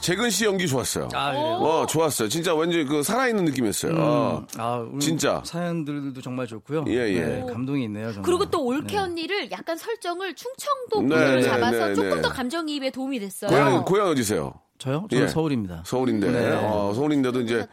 재근 0.00 0.30
씨 0.30 0.44
연기 0.46 0.66
좋았어요. 0.66 1.08
아, 1.12 1.30
그래요? 1.30 1.44
어, 1.60 1.86
좋았어요. 1.86 2.28
진짜 2.28 2.54
완전 2.54 2.86
그 2.86 3.02
살아있는 3.02 3.44
느낌이었어요. 3.44 3.94
어. 3.98 4.46
아, 4.56 4.76
오늘 4.88 4.98
진짜. 5.00 5.42
사연들도 5.44 6.20
정말 6.22 6.46
좋고요. 6.46 6.84
예, 6.88 6.94
예. 7.12 7.20
네, 7.20 7.46
감동이 7.52 7.84
있네요. 7.84 8.12
정말. 8.12 8.22
그리고 8.22 8.50
또 8.50 8.64
올케 8.64 8.86
네. 8.94 8.98
언니를 8.98 9.50
약간 9.50 9.76
설정을 9.76 10.34
충청도 10.34 11.02
네, 11.02 11.08
분으로 11.08 11.34
네, 11.36 11.42
잡아서 11.42 11.88
네, 11.88 11.94
조금 11.94 12.10
네. 12.16 12.22
더 12.22 12.28
감정이입에 12.30 12.90
도움이 12.90 13.20
됐어요. 13.20 13.50
고향, 13.50 13.84
고향 13.84 14.08
어디세요? 14.08 14.54
저요? 14.78 15.06
저는 15.10 15.24
예. 15.24 15.28
서울입니다. 15.28 15.82
서울인데. 15.84 16.30
네. 16.30 16.52
어, 16.54 16.92
서울인데도 16.94 17.42
이제, 17.42 17.66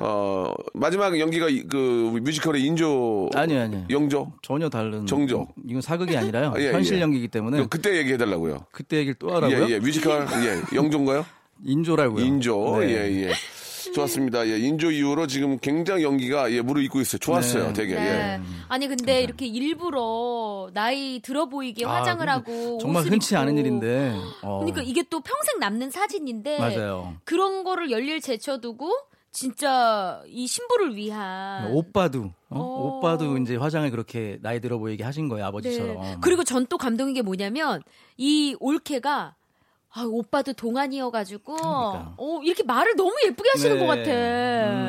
어, 0.00 0.52
마지막 0.74 1.16
연기가 1.20 1.48
이- 1.48 1.62
그 1.62 2.18
뮤지컬의 2.20 2.64
인조. 2.64 3.30
아니요, 3.36 3.60
아니요. 3.60 3.84
영조? 3.90 4.32
전혀 4.42 4.68
다른. 4.68 5.06
정조. 5.06 5.46
이건 5.68 5.80
사극이 5.80 6.16
아니라요. 6.16 6.52
아, 6.56 6.58
예, 6.60 6.72
현실 6.72 6.96
예. 6.96 7.02
연기이기 7.02 7.28
때문에 7.28 7.64
그때 7.70 7.96
얘기해달라고요. 7.98 8.66
그때 8.72 8.96
얘기를 8.96 9.14
또 9.20 9.32
하라고요. 9.32 9.66
예, 9.66 9.74
예. 9.74 9.78
뮤지컬, 9.78 10.26
예. 10.44 10.76
영조인가요? 10.76 11.24
인조라고요. 11.64 12.24
인조. 12.24 12.78
네. 12.80 12.88
예, 12.90 13.22
예. 13.28 13.32
좋았습니다. 13.94 14.46
예, 14.48 14.58
인조 14.58 14.90
이후로 14.90 15.26
지금 15.26 15.58
굉장히 15.58 16.02
연기가 16.04 16.52
예, 16.52 16.60
무르익고 16.60 17.00
있어요. 17.00 17.18
좋았어요, 17.18 17.68
네. 17.68 17.72
되게. 17.72 17.94
네. 17.94 18.00
예. 18.02 18.40
아니 18.68 18.86
근데 18.86 19.22
이렇게 19.22 19.46
일부러 19.46 20.70
나이 20.74 21.20
들어 21.20 21.46
보이게 21.46 21.86
아, 21.86 21.94
화장을 21.96 22.28
하고 22.28 22.78
정말 22.80 23.00
옷을 23.00 23.12
흔치 23.12 23.34
입고. 23.34 23.40
않은 23.42 23.56
일인데. 23.56 24.14
어, 24.42 24.58
그러니까 24.58 24.82
이게 24.82 25.02
또 25.08 25.20
평생 25.20 25.58
남는 25.58 25.90
사진인데 25.90 26.58
맞아요. 26.58 27.16
그런 27.24 27.64
거를 27.64 27.90
열일 27.90 28.20
제쳐두고 28.20 28.90
진짜 29.32 30.22
이 30.26 30.46
신부를 30.46 30.96
위한 30.96 31.70
오빠도 31.72 32.32
어? 32.50 32.58
어. 32.60 32.98
오빠도 32.98 33.38
이제 33.38 33.56
화장을 33.56 33.88
그렇게 33.90 34.38
나이 34.42 34.60
들어 34.60 34.78
보이게 34.78 35.02
하신 35.04 35.28
거예요 35.28 35.46
아버지처럼. 35.46 36.02
네. 36.02 36.16
그리고 36.20 36.44
전 36.44 36.66
또 36.68 36.76
감동인 36.76 37.14
게 37.14 37.22
뭐냐면 37.22 37.82
이 38.18 38.54
올케가 38.60 39.34
아, 39.98 40.04
오빠도 40.06 40.52
동안이어가지고 40.52 41.56
그러니까. 41.56 42.14
어, 42.16 42.40
이렇게 42.44 42.62
말을 42.62 42.94
너무 42.94 43.12
예쁘게 43.24 43.48
하시는 43.54 43.78
네. 43.78 43.80
것 43.80 43.86
같아. 43.88 44.10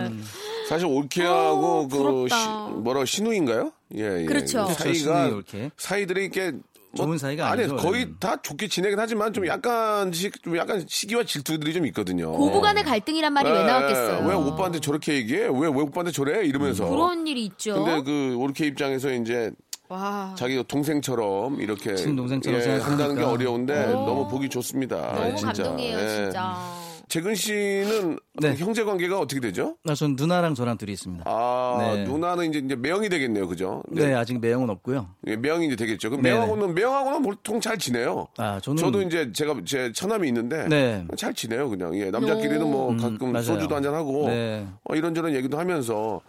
음. 0.08 0.24
사실 0.68 0.86
올케하고 0.86 1.66
어, 1.66 1.88
그. 1.88 2.28
시, 2.30 2.36
뭐라 2.82 3.06
신우인가요? 3.06 3.72
예, 3.96 4.22
예. 4.22 4.26
그렇죠. 4.26 4.66
그렇죠, 4.66 4.84
사이가. 4.84 5.42
사이들이 5.78 6.26
이렇게 6.26 6.52
뭐 6.92 7.06
좋은 7.06 7.18
사이가 7.18 7.50
아니 7.50 7.64
아니죠. 7.64 7.78
거의 7.78 8.04
음. 8.04 8.18
다 8.20 8.40
좋게 8.40 8.68
지내긴 8.68 9.00
하지만 9.00 9.34
좀 9.34 9.48
약간씩 9.48 10.44
좀 10.44 10.58
약간 10.58 10.86
시기와 10.88 11.24
질투들이 11.24 11.74
좀 11.74 11.88
있거든요. 11.88 12.32
고부간의 12.32 12.84
갈등이란 12.84 13.34
말이 13.34 13.50
왜 13.50 13.62
예, 13.62 13.64
나왔겠어요? 13.64 14.28
왜 14.28 14.36
오빠한테 14.36 14.80
저렇게 14.80 15.14
얘기해? 15.16 15.46
왜, 15.46 15.60
왜 15.62 15.68
오빠한테 15.68 16.12
저래? 16.12 16.46
이러면서. 16.46 16.88
그런 16.88 17.26
일이 17.26 17.46
있죠. 17.46 17.84
근데 17.84 18.04
그 18.04 18.36
올케 18.38 18.68
입장에서 18.68 19.12
이제 19.12 19.52
와. 19.90 20.34
자기 20.38 20.64
동생처럼 20.64 21.60
이렇게 21.62 21.96
친동생처럼 21.96 22.62
예. 22.62 22.78
한다는 22.78 23.16
게 23.16 23.24
어려운데 23.24 23.74
어. 23.86 24.06
너무 24.06 24.28
보기 24.28 24.48
좋습니다. 24.50 25.14
너무 25.14 25.32
예, 25.32 25.36
진짜. 25.36 25.64
감동이에요, 25.64 26.00
예. 26.00 26.08
진짜. 26.08 26.58
재근 27.08 27.34
씨는 27.34 28.20
네. 28.36 28.56
형제 28.56 28.84
관계가 28.84 29.20
어떻게 29.20 29.42
되죠? 29.42 29.78
아, 29.88 29.96
전 29.96 30.16
누나랑 30.16 30.54
저랑 30.54 30.78
둘이 30.78 30.92
있습니다. 30.92 31.24
아 31.26 31.92
네. 31.96 32.04
누나는 32.04 32.50
이제 32.50 32.60
이제 32.60 32.76
매형이 32.76 33.10
되겠네요, 33.10 33.48
그죠? 33.48 33.82
네, 33.90 34.14
아직 34.14 34.40
매형은 34.40 34.70
없고요. 34.70 35.10
예, 35.26 35.36
매형이 35.36 35.66
이제 35.66 35.76
되겠죠. 35.76 36.12
그럼. 36.12 36.22
매형하고는 36.22 36.76
매형하고는 36.76 37.24
보통 37.24 37.60
잘 37.60 37.80
지내요. 37.80 38.28
아, 38.38 38.60
저는 38.62 38.78
저도 38.78 39.02
이제 39.02 39.32
제가 39.34 39.56
제 39.66 39.92
처남이 39.92 40.28
있는데 40.28 40.68
네. 40.68 41.04
잘 41.18 41.34
지내요, 41.34 41.68
그냥. 41.72 41.98
예, 41.98 42.12
남자끼리는 42.12 42.62
뭐 42.62 42.92
음, 42.92 42.98
가끔 42.98 43.32
맞아요. 43.32 43.44
소주도 43.44 43.76
한잔 43.76 43.96
하고 43.96 44.28
네. 44.28 44.68
어, 44.84 44.94
이런저런 44.96 45.34
얘기도 45.34 45.58
하면서 45.58 46.22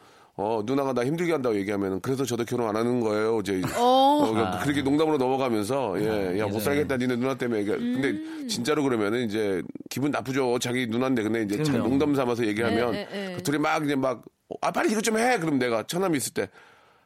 어, 0.43 0.63
누나가 0.65 0.93
나 0.95 1.05
힘들게 1.05 1.33
한다고 1.33 1.55
얘기하면 1.57 2.01
그래서 2.01 2.25
저도 2.25 2.45
결혼 2.47 2.69
안 2.69 2.77
하는 2.77 3.01
거예요. 3.01 3.41
이제 3.41 3.61
어. 3.77 3.83
어, 4.25 4.59
그렇게 4.63 4.81
농담으로 4.83 5.19
넘어가면서 5.19 5.95
예, 6.01 6.39
야 6.39 6.47
못. 6.47 6.61
살겠다 6.61 6.97
니네 6.97 7.17
누나 7.17 7.35
때문에 7.35 7.61
얘기- 7.61 7.71
음. 7.73 8.01
근데 8.01 8.47
진짜로 8.49 8.83
그러면은 8.83 9.27
이제 9.27 9.63
기분 9.91 10.11
나쁘죠. 10.11 10.59
자기 10.59 10.87
누나인데 10.87 11.23
근데 11.23 11.43
이제. 11.43 11.57
농담 11.79 12.15
삼아서 12.15 12.47
얘기하면 12.47 12.95
예, 12.95 13.09
예, 13.13 13.31
예. 13.33 13.35
그 13.37 13.43
둘이 13.43 13.59
막 13.59 13.85
이제 13.85 13.95
막 13.95 14.23
아 14.63 14.73
빨리 14.73 14.91
이것 14.91 15.01
좀 15.05 15.17
해. 15.17 15.39
그럼 15.39 15.61
내가 15.61 15.85
처남이 15.85 16.17
있을 16.17 16.33
때 16.35 16.49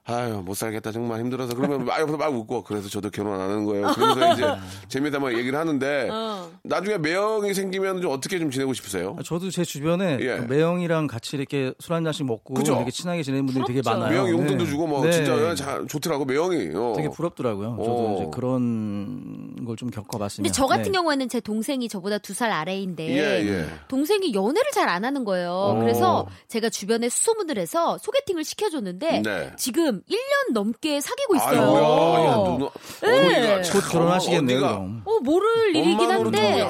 아유 0.06 0.42
못 0.44 0.54
살겠다 0.54 0.92
정말 0.92 1.20
힘들어서 1.20 1.54
그러면 1.54 1.84
막 1.86 1.98
옆에서 1.98 2.18
막 2.18 2.34
웃고 2.34 2.62
그래서 2.64 2.90
저도 2.90 3.08
결혼 3.10 3.34
안 3.34 3.40
하는 3.48 3.64
거예요. 3.64 3.86
그러면서 3.94 4.34
이제 4.34 4.44
재미삼아 4.88 5.32
얘기를 5.32 5.58
하는데 5.58 6.08
어. 6.12 6.50
나중에 6.62 6.98
매형이 6.98 7.54
생기면 7.54 8.02
좀 8.02 8.10
어떻게 8.12 8.38
좀 8.38 8.50
지내고 8.50 8.74
싶으세요? 8.74 9.16
아, 9.18 9.22
저도 9.22 9.50
제 9.50 9.64
주변에 9.64 10.18
예. 10.20 10.36
그 10.38 10.42
매형이랑 10.52 11.06
같이 11.06 11.36
이렇게 11.36 11.72
술 11.80 11.94
한 11.94 12.04
잔씩 12.04 12.26
먹고 12.26 12.52
그죠? 12.54 12.74
이렇게 12.76 12.90
친하게 12.90 13.22
지내는 13.22 13.46
분들이 13.46 13.64
되게 13.66 13.80
부럽죠. 13.80 13.98
많아요. 14.00 14.10
매형 14.24 14.30
용돈도 14.40 14.64
네. 14.64 14.70
주고 14.70 14.86
뭐 14.86 15.04
네. 15.04 15.12
진짜 15.12 15.54
자, 15.54 15.82
좋더라고 15.88 16.24
매형이. 16.26 16.70
어. 16.74 16.92
되게 16.96 17.08
부럽더라고요. 17.08 17.76
저도 17.78 18.14
오. 18.14 18.16
이제 18.20 18.30
그런 18.32 19.64
걸 19.64 19.74
좀 19.76 19.90
겪어봤습니다. 19.90 20.48
근데 20.48 20.54
저 20.56 20.66
같은 20.66 20.84
네. 20.84 20.90
경우에는 20.92 21.28
제 21.28 21.40
동생이 21.40 21.88
저보다 21.88 22.18
두 22.18 22.34
살 22.34 22.50
아래인데 22.52 23.08
예, 23.16 23.46
예. 23.48 23.66
동생이 23.88 24.34
연애를 24.34 24.70
잘 24.72 24.88
안 24.88 25.04
하는 25.04 25.24
거예요. 25.24 25.74
오. 25.76 25.80
그래서 25.80 26.26
제가 26.48 26.68
주변에 26.68 27.08
수소문을 27.08 27.58
해서 27.58 27.96
소개팅을 27.98 28.44
시켜줬는데 28.44 29.22
네. 29.22 29.52
지금 29.94 30.02
1년 30.08 30.52
넘게 30.52 31.00
사귀고 31.00 31.36
있어요. 31.36 31.60
아이고야, 31.60 32.24
야, 32.24 32.34
누나. 32.36 32.70
네. 33.02 33.62
참, 33.62 33.80
곧 33.80 33.88
결혼하시겠네요. 33.92 34.56
어디가 34.58 34.68
그럼. 34.72 35.02
어 35.04 35.18
모를 35.20 35.76
일이긴 35.76 36.10
한데 36.10 36.60
더, 36.60 36.68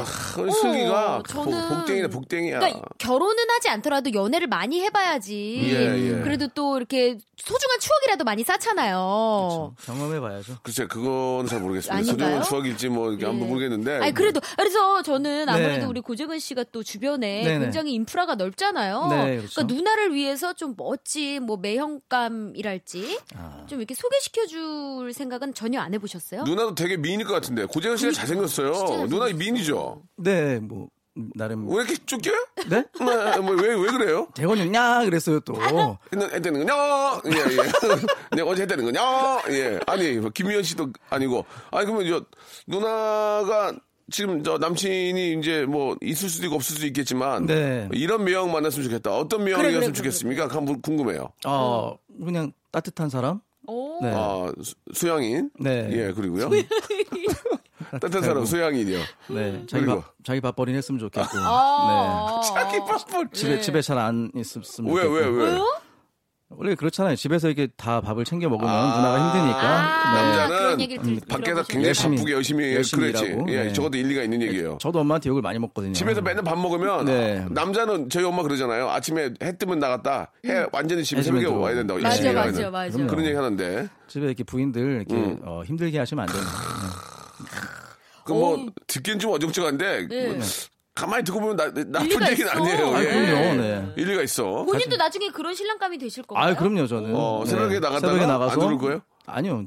아, 0.95 1.17
어, 1.17 1.23
저는- 1.23 1.69
복댕이네 1.69 2.09
복댕이야. 2.09 2.59
그러니까 2.59 2.81
결혼은 2.99 3.37
하지 3.51 3.69
않더라도 3.69 4.13
연애를 4.13 4.47
많이 4.49 4.81
해봐야지. 4.83 5.61
예, 5.65 6.19
예. 6.19 6.23
그래도 6.23 6.49
또 6.49 6.77
이렇게 6.77 7.19
소중한 7.37 7.79
추억이라도 7.81 8.25
많이 8.25 8.43
쌓잖아요. 8.45 9.75
경험해봐야죠. 9.85 10.57
글쎄 10.63 10.87
그건 10.87 11.47
잘 11.47 11.61
모르겠습니다. 11.61 11.95
아닌가요? 11.95 12.17
소중한 12.19 12.43
추억일지 12.43 12.89
뭐 12.89 13.11
이렇게 13.11 13.27
한번 13.27 13.47
예. 13.49 13.51
모르겠는데. 13.51 13.99
아니 14.01 14.13
그래도 14.15 14.41
그래서 14.57 15.03
저는 15.03 15.49
아무래도 15.49 15.81
네. 15.81 15.85
우리 15.85 16.01
고재근 16.01 16.39
씨가 16.39 16.65
또 16.73 16.83
주변에 16.83 17.43
네네. 17.45 17.59
굉장히 17.61 17.93
인프라가 17.95 18.35
넓잖아요. 18.35 19.07
네, 19.11 19.37
그렇죠. 19.39 19.61
러니까 19.61 19.75
누나를 19.75 20.15
위해서 20.15 20.53
좀 20.55 20.75
멋진 20.77 21.45
뭐 21.45 21.57
매형감이랄지 21.57 23.14
아. 23.37 23.65
좀 23.69 23.79
이렇게 23.81 23.95
소개시켜줄 23.95 25.13
생각은 25.13 25.55
전혀 25.55 25.81
안 25.81 25.95
해보셨어요? 25.95 26.45
누나도 26.45 26.75
되게 26.75 26.97
미인일 26.97 27.27
것 27.27 27.33
같은데 27.35 27.65
고재현 27.67 27.97
씨가 27.97 28.13
잘생겼어요. 28.13 28.73
진짜 28.75 29.07
누나 29.07 29.27
미인이죠. 29.33 30.03
네, 30.17 30.59
뭐 30.61 30.89
나름 31.37 31.69
왜 31.69 31.85
이렇게 31.85 31.95
쫓겨요? 32.05 32.35
네? 32.69 32.85
뭐왜왜 32.99 33.75
왜 33.77 33.91
그래요? 33.93 34.27
재건이 34.35 34.75
야 34.75 35.05
그랬어요 35.05 35.39
또. 35.41 35.55
했는 35.63 36.31
했다는 36.33 36.67
거냐? 36.67 37.21
예, 37.27 37.31
예. 37.31 38.37
내가 38.37 38.51
어제 38.51 38.63
했다는 38.63 38.85
거냐? 38.85 39.43
예. 39.51 39.79
아니, 39.87 40.15
뭐 40.15 40.31
김미연 40.31 40.65
씨도 40.65 40.93
아니고. 41.11 41.45
아니, 41.71 41.87
그러면 41.87 42.09
저, 42.09 42.25
누나가 42.67 43.73
지금 44.11 44.43
저 44.43 44.59
남친이 44.59 45.39
이제 45.39 45.65
뭐 45.65 45.97
있을 46.03 46.29
수도 46.29 46.47
있고 46.47 46.57
없을 46.57 46.75
수도 46.75 46.87
있겠지만. 46.89 47.47
네. 47.47 47.89
이런 47.93 48.25
매형 48.25 48.51
만났으면 48.51 48.89
좋겠다. 48.89 49.17
어떤 49.17 49.45
매형이었으면 49.45 49.73
그래, 49.81 49.87
그래, 49.87 49.93
좋겠습니까? 49.93 50.49
그럼 50.49 50.83
궁금해요. 50.83 51.29
어 51.47 51.97
그냥 52.25 52.53
따뜻한 52.75 53.09
사람. 53.09 53.39
오. 53.69 54.01
네. 54.03 54.11
아, 54.13 54.53
수- 54.63 54.75
수양인. 54.93 55.49
네. 55.61 55.89
예, 55.93 56.13
그리고요. 56.13 56.51
따뜻한 57.93 58.23
사람 58.23 58.45
수양인이요. 58.45 58.99
네, 59.29 59.65
자기 59.69 59.85
그리고? 59.85 60.01
밥 60.01 60.15
자기 60.25 60.41
밥벌이는 60.41 60.77
했으면 60.79 60.99
좋겠고. 60.99 61.29
아. 61.35 62.41
자기 62.53 62.81
밥벌. 62.81 63.29
네. 63.29 63.31
집에 63.33 63.61
집에 63.61 63.81
잘 63.81 63.97
안 63.99 64.31
있었으면 64.35 64.93
왜, 64.93 65.03
좋겠고. 65.05 65.15
왜, 65.15 65.27
왜? 65.29 65.51
왜요? 65.53 65.81
원래 66.51 66.75
그렇잖아요. 66.75 67.17
집에서 67.17 67.49
이렇게 67.49 67.67
다 67.77 68.01
밥을 68.01 68.25
챙겨 68.25 68.49
먹으면 68.49 68.71
아. 68.73 68.97
누나가 68.97 69.27
힘드니까. 69.33 69.61
아, 69.61 70.15
네. 70.15 70.37
남자는 70.37 70.59
그런 70.59 70.81
얘기를 70.81 71.03
들, 71.03 71.21
밖에서. 71.29 71.63
굉장히 71.65 71.87
열심히, 71.89 72.17
바쁘게 72.17 72.33
열심히, 72.33 72.75
열심히 72.75 73.13
그렇지. 73.13 73.25
일하고, 73.27 73.47
예, 73.51 73.65
네. 73.65 73.73
적어도 73.73 73.97
일리가 73.97 74.23
있는 74.23 74.43
얘기예요. 74.43 74.79
저도 74.81 75.01
엄마한테 75.01 75.31
욕을 75.31 75.43
많이 75.43 75.59
먹거든요. 75.59 75.93
집에서 75.95 76.21
맨날 76.21 76.45
밥 76.45 76.57
먹으면 76.59 77.07
네. 77.07 77.45
남자는 77.51 78.09
저희 78.09 78.25
엄마 78.25 78.43
그러잖아요. 78.43 78.89
아침에 78.91 79.31
해 79.43 79.57
뜨면 79.57 79.79
나갔다. 79.79 80.31
해 80.47 80.67
완전히 80.71 81.03
집에 81.03 81.23
새벽에. 81.23 81.47
와야 81.47 81.75
된다고. 81.75 82.01
맞아, 82.01 82.33
맞아. 82.33 82.71
맞아. 82.71 82.99
그런 83.07 83.25
얘기 83.25 83.35
하는데 83.35 83.89
집에 84.07 84.27
이렇게 84.27 84.45
부인들 84.45 84.81
이렇게 85.09 85.15
음. 85.15 85.41
어, 85.45 85.63
힘들게 85.65 85.99
하시면 85.99 86.29
안 86.29 86.33
돼요. 86.33 86.43
그뭐 88.25 88.55
어우. 88.59 88.67
듣기엔 88.87 89.19
좀 89.19 89.33
어정쩡한데 89.33 90.09
네. 90.09 90.41
뭐 90.95 90.97
가만히 91.07 91.25
듣고 91.25 91.41
보면 91.41 91.57
나, 91.57 91.65
나쁜 91.73 92.05
얘기는 92.31 92.33
있어. 92.33 92.51
아니에요. 92.51 92.95
아, 92.95 93.03
예. 93.03 93.09
그럼요. 93.09 93.63
네. 93.63 93.93
일리가 93.97 94.23
있어. 94.23 94.65
본인도 94.65 94.97
나중에 94.97 95.29
그런 95.31 95.55
신랑감이 95.55 95.99
되실 95.99 96.23
건가요? 96.23 96.53
아, 96.53 96.57
그럼요, 96.57 96.87
저는. 96.87 97.11
어, 97.15 97.45
새벽에 97.47 97.81
나갔다가 97.81 98.13
새벽에 98.13 98.27
나가서 98.27 98.53
안 98.53 98.59
들을 98.61 98.79
거예요? 98.79 99.01
아니요. 99.27 99.65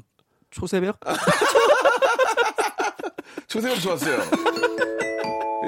초새벽? 0.50 0.98
초새벽 3.46 3.80
좋았어요. 3.80 4.22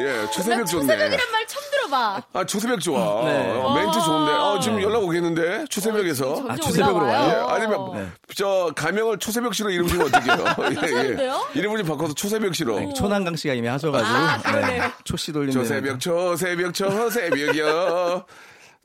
예, 0.00 0.26
초새벽 0.30 0.56
난 0.58 0.66
좋네. 0.66 0.82
초새벽이란 0.86 1.30
말 1.32 1.46
처음 1.46 1.70
들어봐. 1.70 2.22
아, 2.32 2.44
초새벽 2.44 2.80
좋아. 2.80 3.24
네. 3.24 3.50
어, 3.52 3.74
멘트 3.74 4.00
좋은데. 4.00 4.32
어, 4.32 4.58
지금 4.60 4.76
네. 4.78 4.82
연락 4.84 5.02
오겠는데? 5.04 5.64
초새벽에서. 5.68 6.34
점점 6.36 6.50
아, 6.50 6.56
초새벽으로 6.56 7.04
올라와요. 7.04 7.46
예, 7.48 7.54
아니면 7.54 7.92
네. 7.94 8.06
저 8.34 8.72
가명을 8.76 9.18
초새벽 9.18 9.54
씨로 9.54 9.70
이름 9.70 9.86
지면 9.88 10.06
어떡해요? 10.06 10.44
예, 10.70 10.74
괜찮은데요? 10.74 11.46
예. 11.54 11.58
이름을 11.58 11.78
좀 11.78 11.86
바꿔서 11.86 12.14
초새벽 12.14 12.54
씨로. 12.54 12.92
초난강 12.94 13.36
씨가 13.36 13.54
이미 13.54 13.68
하셔가지고. 13.68 14.10
아, 14.16 14.38
그러네요. 14.42 14.90
초씨 15.04 15.32
돌리는. 15.32 15.52
초새벽, 15.52 16.00
초새벽, 16.00 16.74
초새벽이요. 16.74 18.24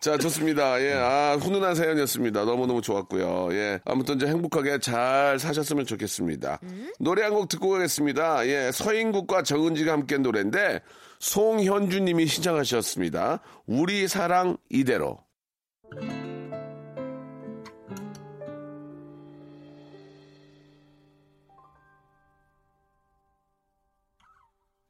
자, 0.02 0.18
좋습니다. 0.18 0.80
예, 0.82 0.94
아, 0.94 1.38
훈훈한 1.42 1.74
사연이었습니다. 1.74 2.44
너무너무 2.46 2.82
좋았고요. 2.82 3.50
예, 3.54 3.80
아무튼 3.86 4.20
저 4.20 4.28
행복하게 4.28 4.78
잘 4.80 5.40
사셨으면 5.40 5.86
좋겠습니다. 5.86 6.60
노래 7.00 7.24
한 7.24 7.34
곡 7.34 7.48
듣고 7.50 7.70
가겠습니다. 7.72 8.46
예, 8.48 8.72
서인국과 8.72 9.42
정은지가 9.44 9.92
함께 9.94 10.16
한 10.16 10.22
노래인데, 10.22 10.82
송현주 11.20 12.02
님이 12.02 12.28
신청하셨습니다. 12.28 13.40
우리 13.66 14.08
사랑 14.08 14.58
이대로. 14.70 15.20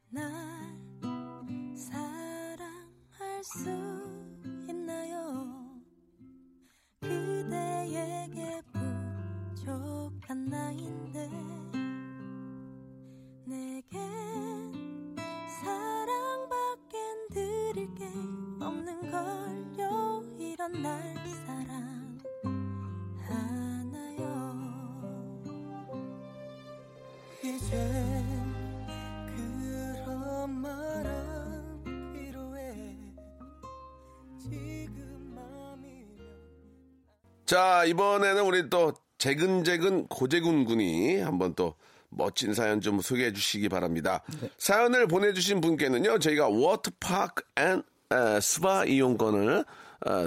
날 0.09 0.23
사랑할 1.75 3.43
수 3.43 3.84
날 20.81 21.15
사랑하나요? 22.43 22.65
이젠 27.43 28.55
그런 29.27 30.61
말안 30.61 32.13
필요해. 32.13 32.97
지금 34.41 35.35
자, 37.45 37.83
이번에는 37.85 38.43
우리 38.43 38.69
또 38.69 38.93
재근재근 39.17 40.07
고재군 40.07 40.65
군이 40.65 41.19
한번 41.21 41.53
또 41.55 41.75
멋진 42.09 42.53
사연 42.53 42.81
좀 42.81 42.99
소개해 43.01 43.33
주시기 43.33 43.69
바랍니다. 43.69 44.23
사연을 44.57 45.07
보내주신 45.07 45.61
분께는요, 45.61 46.19
저희가 46.19 46.47
워터파크 46.47 47.43
and 47.57 47.83
에, 48.11 48.39
스파 48.39 48.85
이용권을 48.85 49.59
어, 49.59 49.65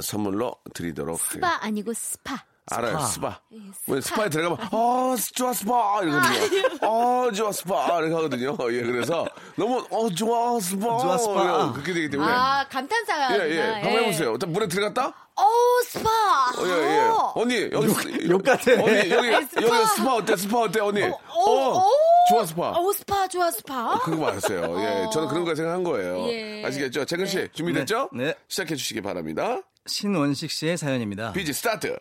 선물로 0.02 0.54
드리도록. 0.74 1.20
스파 1.20 1.58
아니고 1.60 1.92
스파. 1.94 2.44
알아요, 2.70 3.00
스파. 3.00 3.40
예, 3.52 3.58
왜 3.88 4.00
스파에 4.00 4.28
들어가면, 4.28 4.68
어, 4.72 5.14
좋아, 5.34 5.52
스파! 5.52 6.00
이러거든요. 6.02 6.78
어, 6.86 7.30
좋아, 7.32 7.52
스파! 7.52 7.98
이렇게 8.00 8.14
하거든요. 8.14 8.56
예, 8.70 8.82
그래서 8.82 9.26
너무, 9.56 9.84
어, 9.90 10.08
좋아, 10.10 10.58
스파! 10.60 10.98
좋아, 10.98 11.18
스파. 11.18 11.72
그렇게 11.72 11.92
되기 11.94 12.10
때문에. 12.10 12.30
아 12.30 12.66
감탄사가. 12.68 13.38
예, 13.38 13.50
예. 13.56 13.60
한번 13.60 13.92
해보세요. 13.92 14.32
일단 14.32 14.52
물에 14.52 14.68
들어갔다? 14.68 15.14
어 15.36 15.44
스파. 15.86 16.08
어, 16.10 16.66
예, 16.66 16.70
예. 16.70 17.10
언니, 17.34 17.68
여기. 17.72 18.28
욕 18.28 18.42
같아. 18.42 18.72
언니, 18.72 19.10
여기, 19.10 19.46
스파. 19.46 19.62
여기 19.62 19.86
스파 19.94 20.14
어때? 20.16 20.36
스파 20.36 20.58
어때, 20.60 20.80
언니? 20.80 21.02
어, 21.04 21.18
어, 21.28 21.84
좋아, 22.30 22.44
스파. 22.44 22.70
어 22.70 22.92
스파 22.92 23.28
좋아 23.28 23.50
스파. 23.50 23.98
그런 24.00 24.18
거 24.18 24.26
맞았어요. 24.26 24.80
예, 24.80 25.06
저는 25.12 25.28
그런 25.28 25.44
거 25.44 25.54
생각한 25.54 25.84
거예요. 25.84 26.28
예. 26.28 26.64
아시겠죠? 26.66 27.04
재근 27.04 27.26
씨, 27.26 27.48
준비됐죠? 27.52 28.10
네, 28.12 28.24
네. 28.26 28.34
시작해 28.48 28.74
주시기 28.74 29.00
바랍니다. 29.00 29.60
신원식 29.86 30.50
씨의 30.50 30.76
사연입니다. 30.76 31.32
BG 31.32 31.52
스타트. 31.52 31.96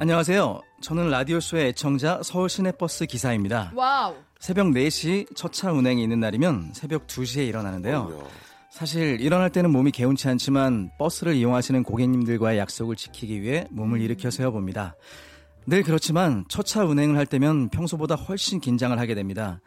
안녕하세요. 0.00 0.60
저는 0.82 1.08
라디오쇼의 1.10 1.68
애청자 1.68 2.20
서울 2.22 2.48
시내버스 2.48 3.06
기사입니다. 3.06 3.72
Wow. 3.74 4.14
새벽 4.38 4.66
4시 4.66 5.34
첫 5.36 5.52
차 5.52 5.72
운행이 5.72 6.02
있는 6.02 6.20
날이면 6.20 6.72
새벽 6.74 7.06
2시에 7.06 7.46
일어나는데요. 7.46 8.26
사실 8.70 9.20
일어날 9.20 9.50
때는 9.50 9.70
몸이 9.70 9.92
개운치 9.92 10.28
않지만 10.28 10.90
버스를 10.98 11.34
이용하시는 11.34 11.82
고객님들과의 11.84 12.58
약속을 12.58 12.96
지키기 12.96 13.40
위해 13.42 13.66
몸을 13.70 14.00
일으켜 14.00 14.30
세워봅니다. 14.30 14.96
늘 15.66 15.82
그렇지만 15.82 16.44
첫 16.48 16.64
차 16.66 16.84
운행을 16.84 17.16
할 17.16 17.24
때면 17.24 17.68
평소보다 17.70 18.16
훨씬 18.16 18.60
긴장을 18.60 18.98
하게 18.98 19.14
됩니다. 19.14 19.60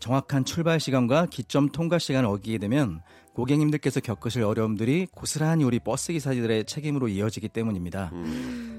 정확한 0.00 0.44
출발 0.44 0.80
시간과 0.80 1.26
기점 1.26 1.68
통과 1.68 1.98
시간을 1.98 2.28
어기게 2.28 2.58
되면 2.58 3.02
고객님들께서 3.34 4.00
겪으실 4.00 4.42
어려움들이 4.42 5.06
고스란히 5.14 5.62
우리 5.64 5.78
버스 5.78 6.12
기사들의 6.12 6.64
책임으로 6.64 7.08
이어지기 7.08 7.48
때문입니다. 7.50 8.10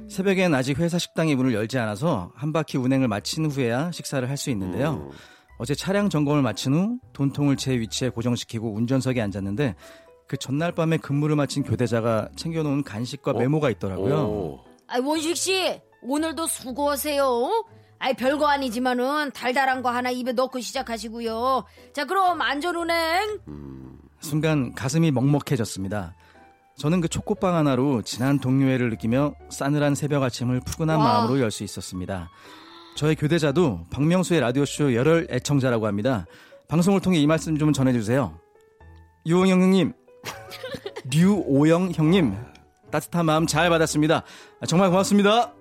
새벽엔 0.09 0.53
아직 0.53 0.77
회사 0.79 0.97
식당이 0.97 1.35
문을 1.35 1.53
열지 1.53 1.77
않아서 1.79 2.31
한 2.35 2.51
바퀴 2.51 2.77
운행을 2.77 3.07
마친 3.07 3.49
후에야 3.49 3.91
식사를 3.91 4.27
할 4.27 4.35
수 4.35 4.49
있는데요. 4.49 5.09
어제 5.57 5.75
차량 5.75 6.09
점검을 6.09 6.41
마친 6.41 6.73
후 6.73 6.97
돈통을 7.13 7.55
제 7.55 7.79
위치에 7.79 8.09
고정시키고 8.09 8.73
운전석에 8.73 9.21
앉았는데 9.21 9.75
그 10.27 10.35
전날 10.37 10.71
밤에 10.71 10.97
근무를 10.97 11.35
마친 11.35 11.61
교대자가 11.61 12.29
챙겨놓은 12.35 12.83
간식과 12.83 13.33
메모가 13.33 13.69
있더라고요. 13.69 14.15
오. 14.15 14.59
아 14.87 14.97
원식 14.99 15.37
씨 15.37 15.79
오늘도 16.01 16.47
수고하세요. 16.47 17.63
아이 18.03 18.15
별거 18.15 18.47
아니지만은 18.47 19.29
달달한 19.31 19.83
거 19.83 19.91
하나 19.91 20.09
입에 20.09 20.31
넣고 20.31 20.59
시작하시고요. 20.59 21.65
자 21.93 22.05
그럼 22.05 22.41
안전운행. 22.41 23.39
순간 24.19 24.73
가슴이 24.73 25.11
먹먹해졌습니다. 25.11 26.15
저는 26.77 26.99
그 27.01 27.07
초코빵 27.07 27.55
하나로 27.55 28.01
지난 28.01 28.39
동료회를 28.39 28.89
느끼며 28.89 29.35
싸늘한 29.49 29.93
새벽 29.93 30.23
아침을 30.23 30.61
푸근한 30.65 30.97
와. 30.97 31.03
마음으로 31.05 31.39
열 31.39 31.51
수 31.51 31.63
있었습니다. 31.63 32.29
저의 32.95 33.15
교대자도 33.15 33.85
박명수의 33.91 34.41
라디오쇼 34.41 34.95
열혈 34.95 35.27
애청자라고 35.29 35.85
합니다. 35.85 36.25
방송을 36.69 37.01
통해 37.01 37.19
이 37.19 37.27
말씀 37.27 37.55
좀 37.59 37.71
전해주세요. 37.71 38.35
유호영 39.27 39.61
형님, 39.61 39.93
류오영 41.13 41.91
형님, 41.93 42.35
따뜻한 42.91 43.25
마음 43.27 43.45
잘 43.45 43.69
받았습니다. 43.69 44.23
아, 44.59 44.65
정말 44.65 44.89
고맙습니다. 44.89 45.53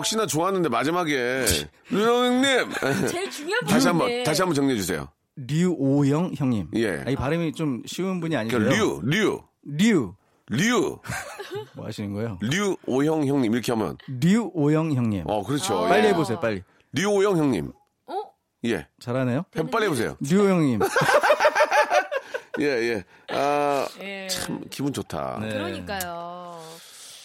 역시나 0.00 0.26
좋았는데 0.26 0.68
마지막에 0.68 1.44
류영님 1.90 2.70
제일 3.08 3.30
중요한 3.30 3.64
다시 3.66 3.86
한번. 3.86 4.24
다시 4.24 4.42
한번 4.42 4.54
정리해 4.54 4.76
주세요. 4.78 5.08
류오영 5.36 6.32
형님. 6.36 6.68
예. 6.74 7.02
아, 7.06 7.10
이 7.10 7.16
발음이 7.16 7.52
좀 7.52 7.82
쉬운 7.86 8.20
분이 8.20 8.34
그 8.34 8.38
아니세요? 8.40 8.60
류, 8.60 9.00
류, 9.04 9.42
류. 9.64 10.14
류, 10.52 10.98
뭐 11.76 11.86
하시는 11.86 12.12
거예요? 12.12 12.36
류오형 12.40 13.24
형님 13.24 13.52
이렇게 13.54 13.70
하면 13.70 13.96
류오영 14.08 14.94
형님. 14.94 15.22
어 15.28 15.44
그렇죠. 15.44 15.82
빨리 15.82 16.06
예. 16.06 16.08
해보세요, 16.08 16.40
빨리. 16.40 16.64
류오형 16.92 17.38
형님. 17.38 17.72
어? 18.08 18.22
예. 18.64 18.88
잘하네요. 18.98 19.44
형 19.54 19.70
빨리 19.70 19.84
해보세요. 19.84 20.16
류오영 20.18 20.58
형님. 20.58 20.80
예, 22.58 22.64
예. 22.64 23.04
아, 23.28 23.86
예. 24.00 24.26
참 24.26 24.60
기분 24.70 24.92
좋다. 24.92 25.38
네. 25.40 25.50
그러니까요. 25.50 26.59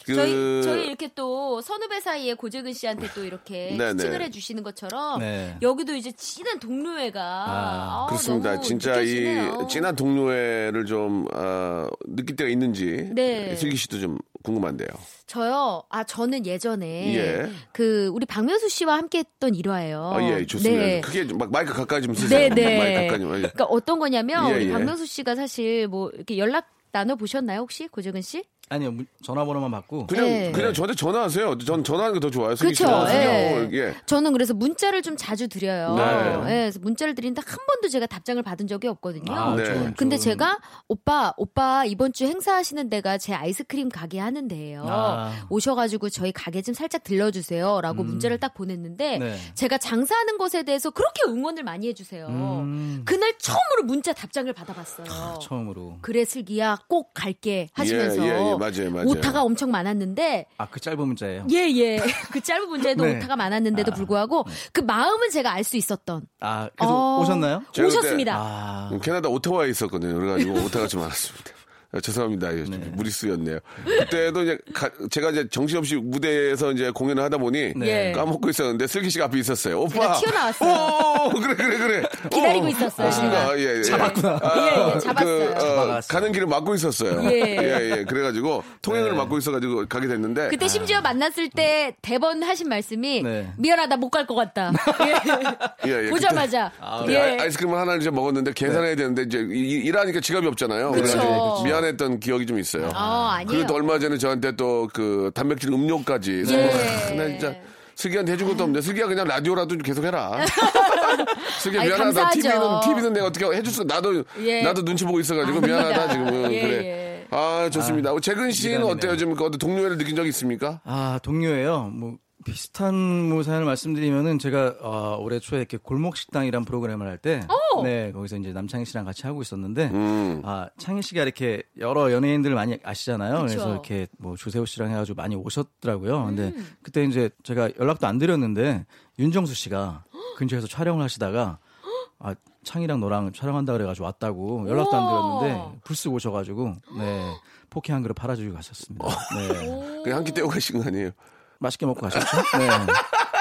그 0.05 0.13
저희 0.13 0.61
저희 0.63 0.85
이렇게 0.87 1.09
또 1.15 1.61
선후배 1.61 1.99
사이에 1.99 2.35
고재근 2.35 2.73
씨한테 2.73 3.07
또 3.15 3.25
이렇게 3.25 3.75
네네. 3.77 3.97
칭을 3.97 4.21
해주시는 4.21 4.61
것처럼 4.63 5.19
네. 5.19 5.57
여기도 5.61 5.95
이제 5.95 6.11
친한 6.11 6.59
동료애가 6.59 7.21
아, 7.21 8.05
그렇습니다. 8.07 8.51
너무 8.51 8.63
진짜 8.63 8.91
느껴지네요. 8.91 9.61
이 9.63 9.67
진한 9.67 9.95
동료애를 9.95 10.85
좀 10.85 11.25
아, 11.33 11.89
느낄 12.05 12.35
때가 12.35 12.49
있는지 12.49 13.09
네. 13.13 13.55
슬기 13.55 13.75
씨도 13.75 13.99
좀 13.99 14.19
궁금한데요. 14.43 14.89
저요. 15.25 15.83
아 15.89 16.03
저는 16.03 16.45
예전에 16.45 17.15
예. 17.15 17.49
그 17.71 18.07
우리 18.13 18.27
박명수 18.27 18.69
씨와 18.69 18.97
함께했던 18.97 19.55
일화예요. 19.55 20.11
아, 20.13 20.21
예, 20.21 20.45
좋습니다. 20.45 20.83
네. 20.83 21.27
좀막 21.27 21.51
마이크 21.51 21.73
가까이 21.73 22.03
좀 22.03 22.13
쓰세요. 22.13 22.49
네, 22.49 22.49
네. 22.49 22.77
마이크 22.77 23.01
가까이 23.01 23.19
좀. 23.19 23.29
예. 23.29 23.39
그러니까 23.39 23.65
어떤 23.65 23.97
거냐면 23.97 24.51
예, 24.51 24.55
우리 24.55 24.67
예. 24.67 24.71
박명수 24.71 25.07
씨가 25.07 25.33
사실 25.33 25.87
뭐 25.87 26.11
이렇게 26.13 26.37
연락 26.37 26.69
나눠 26.95 27.17
보셨나요 27.17 27.59
혹시 27.59 27.89
고재근 27.89 28.21
씨? 28.21 28.45
아니요, 28.67 28.91
문- 28.91 29.05
전화번호만 29.23 29.69
받고. 29.69 30.07
그냥 30.07 30.25
네. 30.25 30.51
그냥 30.51 30.73
저한테 30.73 30.95
전화하세요. 30.95 31.59
전 31.59 31.83
전화하는 31.83 32.15
게 32.15 32.19
더 32.19 32.31
좋아요. 32.31 32.55
씨가. 32.55 33.13
예. 33.13 33.69
예. 33.71 33.95
저는 34.07 34.31
그래서 34.33 34.53
문자를 34.55 35.03
좀 35.03 35.15
자주 35.17 35.47
드려요. 35.47 35.93
네. 35.95 36.03
예, 36.03 36.37
그래서 36.63 36.79
문자를 36.79 37.13
드리는데 37.13 37.41
한 37.45 37.57
번도 37.67 37.89
제가 37.89 38.07
답장을 38.07 38.41
받은 38.41 38.65
적이 38.67 38.87
없거든요. 38.87 39.31
아, 39.33 39.55
네. 39.55 39.65
좋은, 39.65 39.93
근데 39.95 40.17
좋은. 40.17 40.23
제가 40.31 40.59
오빠 40.87 41.33
오빠 41.37 41.85
이번 41.85 42.11
주 42.11 42.25
행사하시는 42.25 42.89
데가 42.89 43.19
제 43.19 43.33
아이스크림 43.35 43.89
가게 43.89 44.17
하는 44.19 44.47
데예요. 44.47 44.83
아. 44.87 45.31
오셔가지고 45.49 46.09
저희 46.09 46.31
가게 46.31 46.61
좀 46.63 46.73
살짝 46.73 47.03
들러주세요라고 47.03 48.03
문자를 48.03 48.39
딱 48.39 48.53
보냈는데 48.55 49.19
네. 49.19 49.37
제가 49.53 49.77
장사하는 49.77 50.37
것에 50.39 50.63
대해서 50.63 50.89
그렇게 50.89 51.21
응원을 51.27 51.63
많이 51.63 51.87
해주세요. 51.89 52.27
음. 52.27 53.03
그날 53.05 53.37
처음으로 53.37 53.83
문자 53.85 54.11
답장을 54.13 54.51
받아봤어요. 54.53 55.37
처음으로. 55.39 55.97
그래 56.01 56.25
슬기야 56.25 56.79
꼭 56.87 57.13
갈게 57.13 57.69
하시면서 57.73 58.54
예, 58.61 58.65
예, 58.65 58.83
예, 58.85 58.89
맞아요, 58.89 58.91
맞아요. 58.91 59.07
오타가 59.09 59.43
엄청 59.43 59.71
많았는데 59.71 60.45
아, 60.57 60.67
그 60.69 60.79
짧은 60.79 60.99
문자예요? 61.07 61.47
예 61.51 61.69
예 61.75 61.97
그 62.31 62.41
짧은 62.41 62.69
문제에도 62.69 63.03
네. 63.05 63.17
오타가 63.17 63.35
많았는데도 63.35 63.91
불구하고 63.93 64.45
그 64.71 64.81
마음은 64.81 65.29
제가 65.31 65.51
알 65.51 65.63
수 65.63 65.77
있었던 65.77 66.27
아, 66.41 66.69
그래서 66.75 66.93
어, 67.17 67.21
오셨나요? 67.21 67.63
오셨습니다. 67.77 68.35
아, 68.37 68.89
음, 68.91 68.99
캐나다 69.01 69.29
오타와에 69.29 69.69
있었거든요. 69.69 70.13
그래가지고 70.13 70.53
오타가 70.65 70.87
좀 70.87 71.01
많았습니다. 71.01 71.51
아, 71.95 72.01
죄송합니다. 72.01 72.51
이거 72.51 72.65
좀 72.65 72.91
무리수였네요. 72.95 73.59
그때도 73.85 74.43
이제 74.43 74.57
가- 74.73 74.89
제가 75.09 75.29
이제 75.31 75.47
정신없이 75.49 75.95
무대에서 75.95 76.73
이제 76.73 76.91
공연을 76.91 77.23
하다 77.23 77.37
보니 77.37 77.71
네. 77.77 78.11
까먹고 78.11 78.49
있었는데 78.49 78.85
슬기 78.87 79.09
씨가 79.09 79.25
앞에 79.25 79.39
있었어요. 79.39 79.79
오빠. 79.79 79.93
제가 79.93 80.19
튀어나왔어요. 80.19 81.29
오, 81.35 81.39
그래 81.39 81.55
그래 81.55 81.77
그래. 81.77 82.03
기다리고 82.29 82.65
어, 82.65 82.69
있었어요, 82.69 83.07
맞습니다. 83.07 83.39
제가. 83.47 83.59
예, 83.59 83.77
예. 83.77 83.83
잡았구나. 83.83 84.39
아, 84.43 84.57
예, 84.57 84.95
예, 84.95 84.99
잡았어요. 84.99 85.53
그, 85.55 85.65
어. 85.65 85.99
가는 86.09 86.31
길을 86.33 86.47
막고 86.47 86.75
있었어요. 86.75 87.23
예. 87.31 87.39
예, 87.41 87.91
예. 87.99 88.03
그래가지고 88.03 88.63
통행을 88.81 89.11
네. 89.11 89.17
막고 89.17 89.37
있어가지고 89.37 89.85
가게 89.87 90.07
됐는데. 90.07 90.49
그때 90.49 90.67
심지어 90.67 90.99
만났을 90.99 91.49
때 91.49 91.95
대번 92.01 92.43
하신 92.43 92.67
말씀이 92.67 93.23
네. 93.23 93.47
미안하다 93.57 93.95
못 93.97 94.09
갈 94.09 94.25
것 94.27 94.35
같다. 94.35 94.71
예. 95.87 95.89
예, 95.91 96.05
예. 96.07 96.09
보자마자 96.09 96.71
그때 97.01 97.13
예. 97.13 97.37
아, 97.39 97.43
아이스크림을 97.43 97.77
하나를 97.77 98.01
이제 98.01 98.09
먹었는데 98.09 98.51
계산해야 98.53 98.95
되는데 98.95 99.21
이제 99.23 99.39
이- 99.49 99.85
일하니까 99.85 100.19
지갑이 100.19 100.45
없잖아요. 100.47 100.91
그래가지고 100.91 101.63
미안 101.63 101.84
했던 101.85 102.19
기억이 102.19 102.45
좀 102.45 102.59
있어요. 102.59 102.87
어, 102.95 103.27
아니에요. 103.31 103.47
그리고 103.47 103.67
또 103.67 103.75
얼마 103.75 103.97
전에 103.99 104.17
저한테 104.17 104.55
또 104.55 104.87
그 104.93 105.31
단백질 105.33 105.71
음료까지. 105.73 106.43
예. 106.49 106.71
아, 107.09 107.13
나 107.15 107.27
진짜 107.37 107.55
슬기한테 107.95 108.33
해준 108.33 108.47
것도 108.47 108.63
없는데 108.63 108.81
슬기야 108.81 109.07
그냥 109.07 109.27
라디오라도 109.27 109.69
좀 109.69 109.77
계속 109.79 110.03
해라. 110.03 110.31
슬기야 111.59 111.81
아이, 111.81 111.87
미안하다. 111.87 112.03
감사하죠. 112.21 112.39
TV는 112.41 112.81
TV는 112.81 113.13
내가 113.13 113.25
어떻게 113.27 113.45
해줄 113.45 113.71
수 113.73 113.83
나도 113.83 114.23
예. 114.41 114.61
나도 114.63 114.83
눈치 114.83 115.05
보고 115.05 115.19
있어가지고. 115.19 115.61
미안하다 115.61 116.09
지금은 116.11 116.51
예, 116.51 116.61
그래. 116.61 116.73
예. 116.85 117.27
아 117.31 117.69
좋습니다. 117.71 118.11
재근 118.21 118.51
씨는. 118.51 118.83
어때요? 118.83 119.17
지금 119.17 119.33
그 119.35 119.43
어떤 119.45 119.57
동료애를 119.57 119.97
느낀 119.97 120.15
적 120.15 120.25
있습니까? 120.27 120.81
아, 120.85 121.19
동료예요. 121.23 121.89
뭐 121.93 122.17
비슷한 122.45 122.93
뭐 123.29 123.41
사연을 123.43 123.65
말씀드리면은 123.65 124.37
제가 124.39 124.75
어, 124.81 125.17
올해 125.19 125.39
초에 125.39 125.57
이렇게 125.59 125.77
골목 125.81 126.15
식당이란 126.15 126.63
프로그램을 126.65 127.07
할 127.07 127.17
때어 127.17 127.39
오! 127.49 127.64
네, 127.83 128.11
거기서 128.11 128.37
이제 128.37 128.51
남창희 128.53 128.85
씨랑 128.85 129.05
같이 129.05 129.25
하고 129.27 129.41
있었는데 129.41 129.89
음. 129.93 130.41
아, 130.45 130.69
창희 130.77 131.01
씨가 131.01 131.23
이렇게 131.23 131.63
여러 131.79 132.11
연예인들 132.11 132.53
많이 132.53 132.77
아시잖아요. 132.83 133.41
그쵸. 133.43 133.45
그래서 133.47 133.71
이렇게 133.71 134.07
뭐 134.17 134.35
조세호 134.35 134.65
씨랑 134.65 134.89
해가지고 134.91 135.15
많이 135.15 135.35
오셨더라고요. 135.35 136.25
근데 136.25 136.53
음. 136.55 136.67
그때 136.81 137.03
이제 137.03 137.29
제가 137.43 137.69
연락도 137.79 138.07
안 138.07 138.17
드렸는데 138.17 138.85
윤정수 139.19 139.53
씨가 139.55 140.03
근처에서 140.37 140.67
촬영을 140.67 141.03
하시다가 141.03 141.59
아, 142.19 142.33
창희랑 142.63 142.99
너랑 142.99 143.31
촬영한다 143.33 143.73
그래가지고 143.73 144.05
왔다고 144.05 144.69
연락도 144.69 144.95
안. 144.95 145.05
드렸는데 145.07 145.79
불쑥 145.83 146.13
오셔가지고 146.13 146.75
네 146.97 147.33
포케 147.69 147.93
한 147.93 148.01
그릇 148.01 148.13
팔아주고 148.15 148.53
가셨습니다. 148.55 149.05
네. 149.35 150.01
그냥 150.03 150.17
한끼 150.19 150.31
떼고 150.33 150.47
가신 150.47 150.79
거 150.81 150.87
아니에요? 150.87 151.11
맛있게 151.59 151.85
먹고 151.85 152.01
가셨죠? 152.01 152.25
네. 152.57 152.67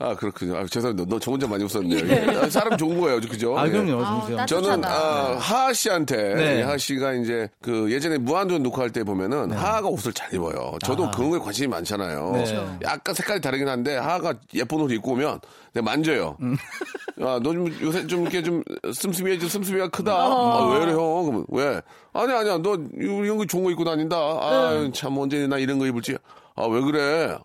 아, 0.00 0.14
그렇군요. 0.14 0.56
아, 0.56 0.64
죄송합니다. 0.64 1.08
너 1.08 1.18
저 1.18 1.32
혼자 1.32 1.48
많이 1.48 1.64
웃었네요. 1.64 2.08
예. 2.08 2.36
아, 2.38 2.48
사람 2.48 2.78
좋은 2.78 3.00
거예요, 3.00 3.20
그죠? 3.20 3.58
아 3.58 3.66
예. 3.66 3.70
그럼요. 3.70 4.00
따뜻하다. 4.36 4.46
저는 4.46 4.84
아, 4.84 5.36
하하 5.38 5.72
씨한테 5.72 6.34
네. 6.34 6.62
하하 6.62 6.78
씨가 6.78 7.14
이제 7.14 7.48
그 7.60 7.90
예전에 7.90 8.18
무한도전 8.18 8.62
녹화할 8.62 8.90
때 8.92 9.02
보면은 9.02 9.50
하하가 9.50 9.88
옷을 9.88 10.12
잘 10.12 10.32
입어요. 10.32 10.78
저도 10.84 11.06
아. 11.06 11.10
그런 11.10 11.30
거에 11.30 11.40
관심이 11.40 11.66
많잖아요. 11.66 12.30
네. 12.32 12.44
그쵸. 12.44 12.78
약간 12.82 13.12
색깔이 13.14 13.40
다르긴 13.40 13.66
한데 13.68 13.96
하하가 13.96 14.34
예쁜 14.54 14.80
옷을 14.80 14.94
입고 14.96 15.12
오면 15.12 15.40
내가 15.74 15.84
만져요. 15.84 16.36
음. 16.42 16.56
아, 17.20 17.40
너 17.42 17.52
좀 17.52 17.66
요새 17.82 18.06
좀 18.06 18.22
이렇게 18.22 18.40
좀 18.44 18.62
씀씀이해, 18.92 19.38
좀 19.38 19.48
씀씀이가 19.48 19.88
크다. 19.88 20.14
어. 20.28 20.68
아, 20.70 20.72
왜 20.74 20.78
그래 20.78 20.92
형? 20.92 21.24
그러면 21.24 21.44
왜? 21.48 21.82
아니 22.12 22.32
아니야, 22.32 22.58
너 22.58 22.78
이런 22.96 23.36
거 23.36 23.44
좋은 23.44 23.64
거 23.64 23.70
입고 23.72 23.82
다닌다. 23.82 24.16
아, 24.16 24.88
참 24.94 25.18
언제 25.18 25.48
나 25.48 25.58
이런 25.58 25.80
거 25.80 25.86
입을지. 25.86 26.16
아, 26.54 26.66
왜 26.66 26.80
그래? 26.80 27.36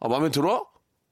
아, 0.00 0.08
마음에 0.08 0.30
들어? 0.30 0.66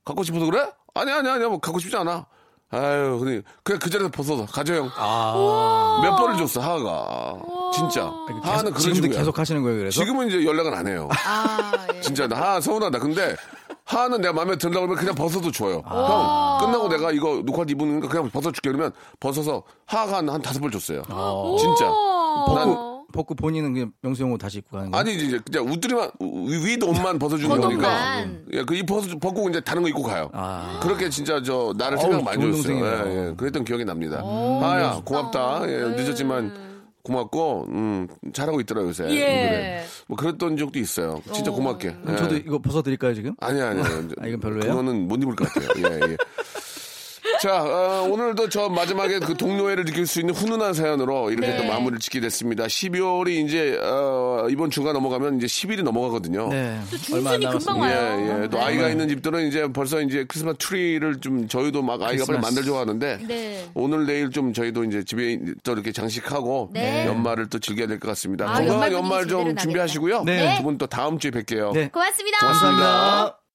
갖고 0.05 0.23
싶어서 0.23 0.47
그래? 0.47 0.69
아니 0.95 1.11
아니 1.13 1.29
아니야, 1.29 1.49
뭐 1.49 1.59
갖고 1.59 1.79
싶지 1.79 1.97
않아. 1.97 2.27
아유, 2.73 3.19
그냥 3.19 3.43
그냥 3.65 3.79
그 3.81 3.91
자리에서 3.91 4.11
벗어서 4.13 4.47
가져 4.47 4.75
형. 4.75 4.91
아, 4.97 6.01
몇 6.05 6.17
번을 6.17 6.37
줬어 6.37 6.61
하하가 6.61 7.37
진짜 7.75 8.13
하하는 8.43 8.73
그런 8.73 8.95
지금도. 8.95 9.17
계속 9.17 9.37
하시는 9.39 9.61
거예요. 9.63 9.79
그래서 9.79 10.01
지금은 10.01 10.29
이제 10.29 10.45
연락은 10.45 10.73
안 10.73 10.87
해요. 10.87 11.09
아, 11.27 11.73
예. 11.95 12.01
진짜 12.03 12.29
나 12.29 12.37
하하 12.37 12.61
서운하다. 12.61 13.01
근데 13.01 13.35
하하는 13.85 14.21
내가 14.21 14.33
마음에 14.33 14.57
든다고 14.57 14.87
그러면 14.87 14.97
그냥 14.97 15.15
벗어도 15.17 15.51
줘요. 15.51 15.83
형 15.85 16.59
끝나고 16.61 16.87
내가 16.89 17.11
이거 17.11 17.43
녹화 17.45 17.65
거 18.01 18.09
그냥 18.09 18.31
벗어줄게 18.31 18.71
그러면 18.71 18.93
벗어서 19.19 19.65
하하가 19.87 20.19
한, 20.19 20.29
한 20.29 20.41
다섯 20.41 20.61
번 20.61 20.71
줬어요. 20.71 21.03
진짜. 21.59 21.87
난 22.55 22.90
벗고 23.11 23.35
본인은 23.35 23.73
그냥 23.75 23.93
명수형 24.03 24.33
옷 24.33 24.39
다시 24.39 24.59
입고 24.59 24.77
가는 24.77 24.91
거예요? 24.91 25.01
아니 25.01 25.15
이제 25.15 25.39
그냥 25.45 25.71
우드리만 25.71 26.11
위 26.21 26.79
옷만 26.83 27.19
벗어주는 27.19 27.49
거니까. 27.61 27.83
겉옷만. 27.83 28.45
예, 28.53 28.65
그이 28.65 28.85
벗어 28.85 29.09
벗고 29.19 29.49
이제 29.49 29.61
다른 29.61 29.83
거 29.83 29.89
입고 29.89 30.03
가요. 30.03 30.31
아. 30.33 30.81
그렇게 30.83 31.11
진짜 31.11 31.43
저 31.43 31.73
나를 31.77 31.99
어우, 31.99 32.03
생각 32.03 32.25
많이 32.25 32.41
좋은 32.41 32.53
줬어요. 32.53 32.79
동생이네요. 32.79 33.05
예, 33.07 33.29
예. 33.31 33.35
그랬던 33.37 33.65
기억이 33.65 33.85
납니다. 33.85 34.23
아야 34.63 35.01
고맙다. 35.05 35.63
예, 35.69 35.77
늦었지만 35.97 36.71
고맙고 37.03 37.67
음, 37.71 38.09
잘하고 38.33 38.61
있더라 38.61 38.83
요새. 38.83 39.05
예. 39.11 39.19
그래. 39.25 39.85
뭐 40.07 40.17
그랬던 40.17 40.57
적도 40.57 40.79
있어요. 40.79 41.23
진짜 41.33 41.51
고맙게. 41.51 41.93
그럼 42.03 42.15
예. 42.15 42.17
저도 42.19 42.37
이거 42.37 42.59
벗어드릴까요 42.59 43.15
지금? 43.15 43.35
아니 43.41 43.61
아니. 43.61 43.81
아, 43.81 44.27
이건 44.27 44.41
별로예요? 44.41 44.71
그거는 44.73 45.09
못 45.09 45.23
입을 45.23 45.35
것 45.35 45.49
같아요. 45.49 45.71
예, 45.79 46.01
예. 46.13 46.17
자, 47.41 47.63
어, 47.63 48.03
오늘도 48.11 48.51
저 48.51 48.69
마지막에 48.69 49.19
그 49.19 49.35
동료애를 49.35 49.87
느낄 49.87 50.07
수 50.07 50.21
있는 50.21 50.35
훈훈한 50.35 50.75
사연으로 50.75 51.31
이렇게 51.31 51.53
네. 51.53 51.57
또 51.57 51.65
마무리를 51.65 51.99
짓게 51.99 52.21
됐습니다. 52.21 52.65
12월이 52.65 53.47
이제, 53.47 53.79
어, 53.83 54.47
이번 54.51 54.71
주가 54.71 54.93
넘어가면 54.93 55.39
이제 55.39 55.47
10일이 55.47 55.83
넘어가거든요. 55.83 56.49
네. 56.49 56.79
중순이 57.03 57.47
금방 57.47 57.79
예, 57.79 57.95
와요. 57.95 58.41
예. 58.43 58.49
또 58.49 58.59
네. 58.59 58.65
아이가 58.65 58.89
있는 58.91 59.09
집들은 59.09 59.49
이제 59.49 59.67
벌써 59.73 60.03
이제 60.03 60.27
크리스마스 60.29 60.59
트리를 60.59 61.21
좀 61.21 61.49
저희도 61.49 61.81
막 61.81 61.95
아이가 62.03 62.27
빨리 62.27 62.39
크리스마스. 62.41 62.41
만들죠 62.55 62.77
하는데 62.77 63.19
네. 63.27 63.71
오늘 63.73 64.05
내일 64.05 64.31
좀 64.31 64.53
저희도 64.53 64.85
이제 64.85 65.03
집에 65.03 65.39
또 65.65 65.73
이렇게 65.73 65.93
장식하고 65.93 66.71
네. 66.75 67.07
연말을 67.07 67.49
또 67.49 67.59
즐겨야 67.59 67.87
될 67.87 67.99
것 68.01 68.09
같습니다. 68.09 68.51
아, 68.51 68.55
건강한 68.59 68.93
연말 68.93 68.93
연말 68.93 69.27
좀 69.29 69.57
준비하시고요. 69.57 70.25
네. 70.25 70.57
두분 70.59 70.77
또 70.77 70.87
다음 70.87 71.19
주에 71.19 71.31
뵐게요. 71.31 71.73
네. 71.73 71.89
고맙습니다. 71.89 72.39
고맙습니다. 72.39 73.40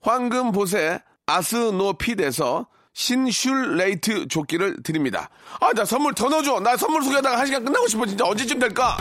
황금보세 0.00 1.00
아스노핏에서 1.26 2.66
신슐레이트 2.92 4.28
조끼를 4.28 4.82
드립니다. 4.82 5.30
아, 5.60 5.72
나 5.72 5.84
선물 5.84 6.14
더 6.14 6.28
넣어줘. 6.28 6.60
나 6.60 6.76
선물 6.76 7.02
소개하다가 7.02 7.38
한 7.38 7.46
시간 7.46 7.64
끝나고 7.64 7.86
싶어. 7.86 8.06
진짜 8.06 8.24
언제쯤 8.24 8.58
될까? 8.58 8.96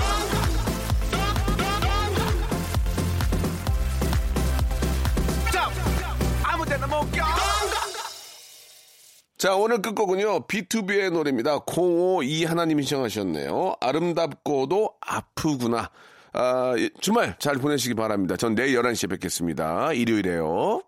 자, 9.38 9.56
오늘 9.56 9.84
끝곡은요, 9.84 10.48
B2B의 10.48 11.12
노래입니다. 11.12 11.60
052 11.60 12.46
하나님이 12.46 12.82
신청하셨네요. 12.82 13.76
아름답고도 13.80 14.96
아프구나. 15.00 15.92
아, 16.34 16.74
주말 17.00 17.36
잘 17.40 17.56
보내시기 17.56 17.94
바랍니다. 17.96 18.36
전 18.38 18.56
내일 18.56 18.80
11시에 18.80 19.10
뵙겠습니다. 19.10 19.94
일요일에요. 19.94 20.82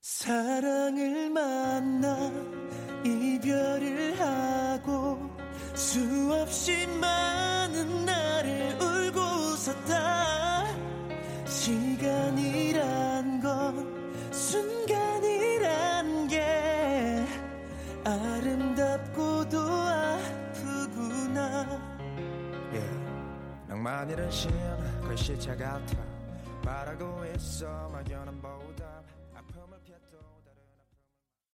사랑을 0.00 1.30
만나 1.30 2.32
이별을 3.04 4.18
하고 4.18 5.30
수없이 5.74 6.86
많은 7.00 8.04
날을 8.04 8.76
울고 8.80 9.20
웃었다 9.20 10.66
시간이란 11.46 13.40
건 13.40 14.32
순간이란 14.32 16.26
게 16.28 17.24
아름답고도 18.04 19.58
아프구나 20.50 21.40
예, 22.74 22.82
낭만 23.82 24.30
신 24.30 24.48
거의 25.02 25.16
시차 25.16 25.56
같아 25.56 25.96
말하고 26.64 27.24
있어 27.34 27.88
막연한 27.88 28.40
보 28.40 28.61